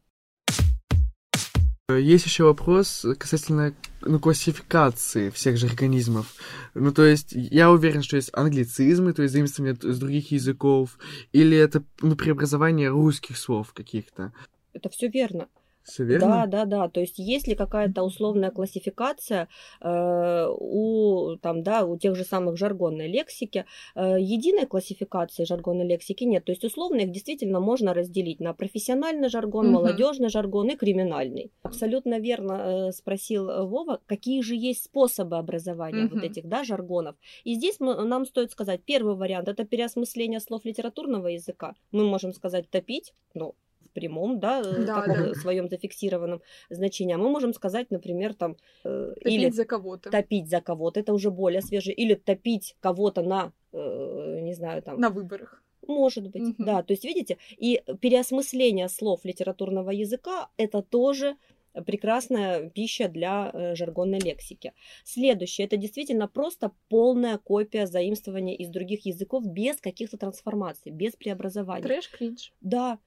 Есть 1.97 2.25
еще 2.25 2.45
вопрос 2.45 3.05
касательно 3.17 3.73
ну, 4.01 4.19
классификации 4.19 5.29
всех 5.29 5.57
же 5.57 5.67
организмов. 5.67 6.35
Ну, 6.73 6.91
то 6.91 7.03
есть, 7.03 7.33
я 7.33 7.71
уверен, 7.71 8.03
что 8.03 8.15
есть 8.15 8.29
англицизмы, 8.33 9.13
то 9.13 9.21
есть 9.23 9.33
заимствования 9.33 9.77
с 9.81 9.99
других 9.99 10.31
языков, 10.31 10.97
или 11.31 11.57
это 11.57 11.83
ну, 12.01 12.15
преобразование 12.15 12.89
русских 12.89 13.37
слов 13.37 13.73
каких-то. 13.73 14.33
Это 14.73 14.89
все 14.89 15.09
верно. 15.09 15.47
Все 15.91 16.03
верно? 16.05 16.27
Да, 16.27 16.45
да, 16.45 16.65
да. 16.65 16.89
То 16.89 17.01
есть, 17.01 17.19
есть 17.19 17.47
ли 17.47 17.55
какая-то 17.55 18.03
условная 18.03 18.51
классификация 18.51 19.47
э, 19.81 20.47
у, 20.49 21.35
там, 21.41 21.63
да, 21.63 21.85
у 21.85 21.97
тех 21.97 22.15
же 22.15 22.23
самых 22.23 22.57
жаргонной 22.57 23.07
лексики, 23.07 23.65
э, 23.95 24.17
единой 24.19 24.65
классификации 24.67 25.43
жаргонной 25.43 25.85
лексики 25.85 26.23
нет. 26.23 26.45
То 26.45 26.51
есть, 26.53 26.63
условно 26.63 27.01
их 27.01 27.11
действительно 27.11 27.59
можно 27.59 27.93
разделить 27.93 28.39
на 28.39 28.53
профессиональный 28.53 29.29
жаргон, 29.29 29.65
Мгм. 29.65 29.73
молодежный 29.75 30.29
жаргон 30.29 30.69
и 30.69 30.75
криминальный. 30.75 31.51
Абсолютно 31.63 32.19
верно 32.19 32.53
э, 32.53 32.91
спросил 32.91 33.49
э, 33.49 33.65
Вова, 33.65 33.99
какие 34.05 34.41
же 34.41 34.55
есть 34.55 34.83
способы 34.85 35.37
образования 35.37 36.03
вот 36.07 36.15
Мгм. 36.15 36.23
этих, 36.23 36.47
да, 36.47 36.63
жаргонов. 36.63 37.15
И 37.43 37.55
здесь 37.55 37.79
мы- 37.79 37.95
нам 38.05 38.25
стоит 38.25 38.51
сказать, 38.51 38.81
первый 38.85 39.15
вариант 39.15 39.49
это 39.49 39.65
переосмысление 39.65 40.39
слов 40.39 40.61
литературного 40.65 41.27
языка. 41.27 41.73
Мы 41.91 42.05
можем 42.05 42.33
сказать 42.33 42.69
топить, 42.69 43.13
ну, 43.33 43.55
в 43.91 43.93
прямом, 43.93 44.39
да, 44.39 44.61
э, 44.61 44.85
Да, 44.85 45.01
таком 45.01 45.17
да. 45.29 45.33
своем 45.35 45.67
зафиксированном 45.69 46.41
значении. 46.69 47.13
А 47.15 47.17
мы 47.17 47.29
можем 47.29 47.53
сказать, 47.53 47.91
например, 47.91 48.33
там, 48.33 48.55
э, 48.85 49.13
Топить 49.15 49.33
или 49.33 49.49
за 49.51 49.65
кого-то. 49.65 50.09
топить 50.09 50.49
за 50.49 50.61
кого-то, 50.61 50.99
это 50.99 51.13
уже 51.13 51.29
более 51.31 51.61
свежее, 51.61 51.93
или 51.95 52.15
топить 52.15 52.75
кого-то 52.79 53.21
на, 53.21 53.51
э, 53.73 54.39
не 54.41 54.53
знаю, 54.53 54.81
там, 54.81 54.99
На 54.99 55.09
выборах. 55.09 55.61
может 55.87 56.27
быть, 56.29 56.41
Мгм. 56.43 56.65
да, 56.65 56.83
то 56.83 56.93
есть, 56.93 57.03
видите, 57.05 57.37
и 57.57 57.81
переосмысление 58.01 58.87
слов 58.89 59.25
литературного 59.25 59.91
языка 59.91 60.49
это 60.57 60.81
тоже 60.81 61.35
прекрасная 61.85 62.69
пища 62.69 63.07
для 63.07 63.49
э, 63.53 63.75
жаргонной 63.75 64.19
лексики. 64.19 64.73
Следующее, 65.05 65.67
это 65.67 65.77
действительно 65.77 66.27
просто 66.27 66.71
полная 66.89 67.37
копия 67.37 67.87
заимствования 67.87 68.55
из 68.55 68.69
других 68.69 69.05
языков 69.05 69.45
без 69.45 69.77
каких-то 69.79 70.17
трансформаций, 70.17 70.91
без 70.91 71.15
преобразований. 71.15 71.83
Трэш, 71.83 72.09
кринж. 72.09 72.51
Да, 72.61 72.99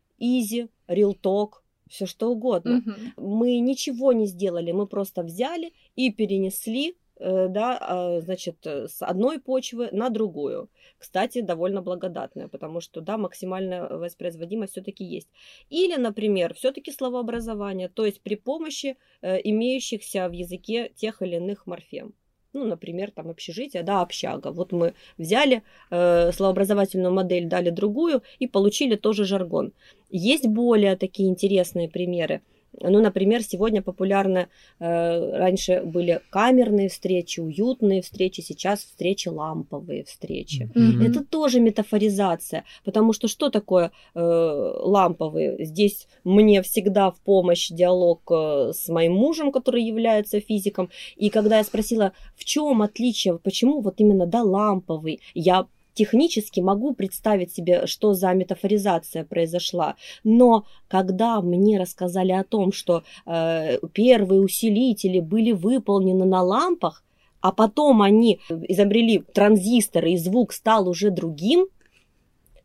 real 0.88 1.16
talk, 1.20 1.50
все 1.88 2.06
что 2.06 2.30
угодно. 2.30 2.78
Угу. 2.78 3.26
Мы 3.26 3.58
ничего 3.58 4.12
не 4.12 4.26
сделали, 4.26 4.72
мы 4.72 4.86
просто 4.86 5.22
взяли 5.22 5.72
и 5.96 6.10
перенесли 6.10 6.96
Э, 7.16 7.46
да, 7.48 7.78
а, 7.80 8.20
значит, 8.20 8.66
э, 8.66 8.88
с 8.88 9.00
одной 9.02 9.38
почвы 9.38 9.88
на 9.92 10.10
другую. 10.10 10.68
Кстати, 10.98 11.42
довольно 11.42 11.80
благодатная, 11.80 12.48
потому 12.48 12.80
что, 12.80 13.00
да, 13.00 13.16
максимальная 13.18 13.88
воспроизводимость 13.88 14.72
все-таки 14.72 15.04
есть. 15.04 15.28
Или, 15.70 15.96
например, 15.96 16.54
все-таки 16.54 16.90
словообразование, 16.90 17.88
то 17.88 18.04
есть 18.04 18.20
при 18.20 18.34
помощи 18.34 18.96
э, 19.22 19.40
имеющихся 19.44 20.28
в 20.28 20.32
языке 20.32 20.90
тех 20.96 21.22
или 21.22 21.36
иных 21.36 21.66
морфем. 21.66 22.14
Ну, 22.54 22.64
например, 22.64 23.10
там 23.10 23.30
общежитие, 23.30 23.82
да, 23.82 24.00
общага. 24.00 24.52
Вот 24.52 24.72
мы 24.72 24.94
взяли 25.18 25.62
э, 25.90 26.30
словообразовательную 26.32 27.12
модель, 27.12 27.46
дали 27.46 27.70
другую 27.70 28.22
и 28.38 28.46
получили 28.46 28.94
тоже 28.94 29.24
жаргон. 29.24 29.72
Есть 30.10 30.46
более 30.46 30.96
такие 30.96 31.28
интересные 31.28 31.88
примеры. 31.88 32.42
Ну, 32.80 33.00
например, 33.00 33.42
сегодня 33.42 33.82
популярны, 33.82 34.48
э, 34.80 35.36
раньше 35.36 35.82
были 35.84 36.20
камерные 36.30 36.88
встречи, 36.88 37.40
уютные 37.40 38.02
встречи, 38.02 38.40
сейчас 38.40 38.80
встречи 38.80 39.28
ламповые 39.28 40.04
встречи. 40.04 40.70
Mm-hmm. 40.74 41.08
Это 41.08 41.24
тоже 41.24 41.60
метафоризация, 41.60 42.64
потому 42.84 43.12
что 43.12 43.28
что 43.28 43.50
такое 43.50 43.92
э, 44.14 44.20
ламповые? 44.20 45.64
Здесь 45.64 46.06
мне 46.24 46.62
всегда 46.62 47.10
в 47.10 47.20
помощь 47.20 47.68
диалог 47.70 48.22
э, 48.30 48.72
с 48.74 48.88
моим 48.88 49.14
мужем, 49.14 49.52
который 49.52 49.82
является 49.82 50.40
физиком, 50.40 50.90
и 51.16 51.30
когда 51.30 51.58
я 51.58 51.64
спросила, 51.64 52.12
в 52.36 52.44
чем 52.44 52.82
отличие, 52.82 53.38
почему 53.38 53.80
вот 53.80 53.94
именно 53.98 54.26
да 54.26 54.42
ламповый, 54.42 55.20
я 55.34 55.66
технически 55.94 56.60
могу 56.60 56.94
представить 56.94 57.54
себе, 57.54 57.86
что 57.86 58.12
за 58.14 58.32
метафоризация 58.34 59.24
произошла, 59.24 59.94
но 60.24 60.64
когда 60.88 61.40
мне 61.40 61.78
рассказали 61.78 62.32
о 62.32 62.44
том, 62.44 62.72
что 62.72 63.02
э, 63.26 63.78
первые 63.92 64.40
усилители 64.40 65.20
были 65.20 65.52
выполнены 65.52 66.24
на 66.24 66.42
лампах, 66.42 67.02
а 67.40 67.52
потом 67.52 68.00
они 68.00 68.40
изобрели 68.48 69.18
транзисторы, 69.18 70.12
и 70.12 70.16
звук 70.16 70.52
стал 70.52 70.88
уже 70.88 71.10
другим, 71.10 71.66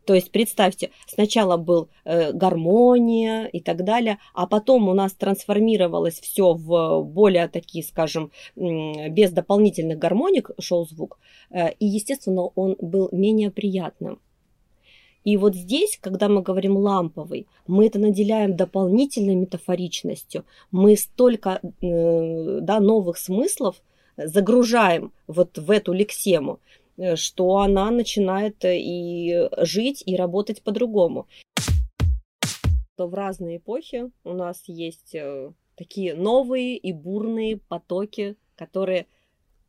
то 0.04 0.14
есть 0.14 0.30
представьте, 0.30 0.90
сначала 1.06 1.56
был 1.56 1.88
э, 2.04 2.32
гармония 2.32 3.46
и 3.46 3.60
так 3.60 3.84
далее, 3.84 4.18
а 4.34 4.46
потом 4.46 4.88
у 4.88 4.94
нас 4.94 5.12
трансформировалось 5.12 6.18
все 6.20 6.54
в 6.54 7.02
более 7.02 7.48
такие, 7.48 7.84
скажем, 7.84 8.30
без 8.56 9.30
дополнительных 9.30 9.98
гармоник 9.98 10.50
шел 10.58 10.86
звук, 10.86 11.18
э, 11.50 11.72
и 11.74 11.86
естественно 11.86 12.42
он 12.54 12.76
был 12.80 13.08
менее 13.12 13.50
приятным. 13.50 14.20
И 15.22 15.36
вот 15.36 15.54
здесь, 15.54 15.98
когда 16.00 16.28
мы 16.28 16.40
говорим 16.40 16.76
ламповый, 16.78 17.46
мы 17.66 17.86
это 17.86 17.98
наделяем 17.98 18.56
дополнительной 18.56 19.34
метафоричностью. 19.34 20.44
Мы 20.70 20.96
столько 20.96 21.60
э, 21.62 22.58
да, 22.62 22.80
новых 22.80 23.18
смыслов 23.18 23.82
загружаем 24.16 25.12
вот 25.26 25.58
в 25.58 25.70
эту 25.70 25.92
лексему. 25.92 26.58
Э, 27.00 27.16
что 27.16 27.58
она 27.58 27.90
начинает 27.90 28.62
э, 28.64 28.78
и 28.78 29.48
жить, 29.58 30.02
и 30.04 30.16
работать 30.16 30.62
по-другому. 30.62 31.26
То 32.96 33.08
в 33.08 33.14
разные 33.14 33.56
эпохи 33.56 34.10
у 34.24 34.34
нас 34.34 34.62
есть 34.66 35.14
э, 35.14 35.50
такие 35.76 36.14
новые 36.14 36.76
и 36.76 36.92
бурные 36.92 37.56
потоки, 37.56 38.36
которые 38.54 39.06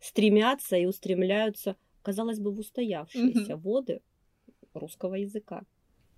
стремятся 0.02 0.76
и 0.76 0.86
устремляются, 0.86 1.78
казалось 2.02 2.40
бы, 2.40 2.52
в 2.52 2.60
устоявшиеся 2.60 3.54
mm-hmm. 3.54 3.62
воды 3.62 4.02
русского 4.74 5.16
языка. 5.16 5.64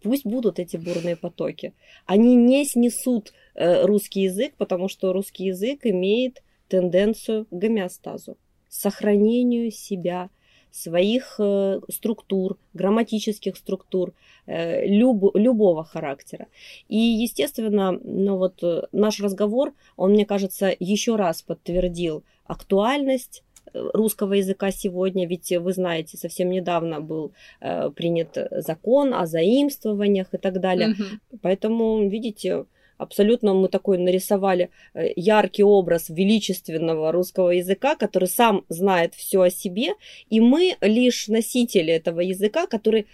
Пусть 0.01 0.25
будут 0.25 0.57
эти 0.57 0.77
бурные 0.77 1.15
потоки. 1.15 1.75
Они 2.07 2.33
не 2.33 2.65
снесут 2.65 3.33
э, 3.53 3.85
русский 3.85 4.21
язык, 4.21 4.55
потому 4.57 4.87
что 4.87 5.13
русский 5.13 5.45
язык 5.45 5.85
имеет 5.85 6.41
тенденцию 6.69 7.45
к 7.45 7.51
гомеостазу, 7.51 8.35
сохранению 8.67 9.69
себя, 9.69 10.31
своих 10.73 11.35
э, 11.37 11.81
структур, 11.89 12.57
грамматических 12.73 13.55
структур, 13.55 14.11
э, 14.47 14.87
люб, 14.87 15.35
любого 15.35 15.83
характера. 15.83 16.47
И, 16.89 16.97
естественно, 16.97 17.91
ну 18.03 18.37
вот 18.37 18.63
э, 18.63 18.81
наш 18.91 19.19
разговор, 19.19 19.73
он, 19.97 20.13
мне 20.13 20.25
кажется, 20.25 20.75
еще 20.79 21.15
раз 21.15 21.43
подтвердил 21.43 22.23
актуальность 22.45 23.43
русского 23.73 24.33
языка 24.33 24.71
сегодня, 24.71 25.27
ведь 25.27 25.51
вы 25.51 25.73
знаете, 25.73 26.17
совсем 26.17 26.49
недавно 26.49 27.01
был 27.01 27.33
э, 27.61 27.91
принят 27.91 28.35
закон 28.51 29.13
о 29.13 29.27
заимствованиях 29.27 30.33
и 30.33 30.37
так 30.37 30.59
далее. 30.59 30.89
Угу. 30.89 31.39
Поэтому, 31.41 32.09
видите, 32.09 32.65
абсолютно 33.03 33.53
мы 33.53 33.69
такой 33.69 33.97
нарисовали 33.97 34.69
э, 34.93 35.13
яркий 35.15 35.63
образ 35.63 36.09
величественного 36.09 37.11
русского 37.11 37.51
языка, 37.51 37.95
который 37.95 38.27
сам 38.27 38.65
знает 38.69 39.13
все 39.13 39.41
о 39.41 39.49
себе, 39.49 39.93
и 40.29 40.39
мы 40.39 40.77
лишь 40.81 41.27
носители 41.27 41.93
этого 41.93 42.19
языка, 42.19 42.67
которые, 42.67 43.05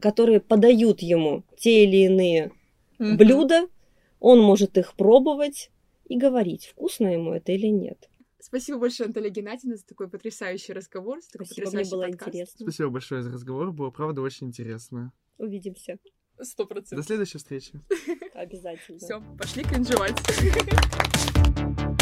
которые 0.00 0.40
подают 0.40 1.00
ему 1.00 1.44
те 1.56 1.84
или 1.84 2.04
иные 2.04 2.50
mm-hmm. 2.98 3.16
блюда, 3.16 3.68
он 4.20 4.40
может 4.40 4.76
их 4.76 4.94
пробовать 4.94 5.70
и 6.08 6.16
говорить, 6.18 6.66
вкусно 6.66 7.06
ему 7.06 7.32
это 7.32 7.52
или 7.52 7.68
нет. 7.68 8.08
Спасибо 8.40 8.78
большое, 8.78 9.08
Наталья 9.08 9.30
Геннадьевна, 9.30 9.76
за 9.76 9.86
такой 9.86 10.08
потрясающий 10.08 10.72
разговор, 10.72 11.20
за 11.20 11.30
такой 11.30 11.46
Спасибо, 11.46 11.66
потрясающий 11.66 11.88
мне 11.88 11.96
было 11.96 12.10
подкаст. 12.10 12.28
интересно. 12.28 12.56
Спасибо 12.60 12.90
большое 12.90 13.22
за 13.22 13.30
разговор, 13.30 13.72
было 13.72 13.90
правда 13.90 14.22
очень 14.22 14.46
интересно. 14.48 15.12
Увидимся. 15.38 15.98
Сто 16.42 16.66
процентов. 16.66 16.98
До 16.98 17.02
следующей 17.02 17.38
встречи. 17.38 17.72
Обязательно. 18.34 18.98
Все, 18.98 19.22
пошли 19.38 19.64
кринжевать. 19.64 20.16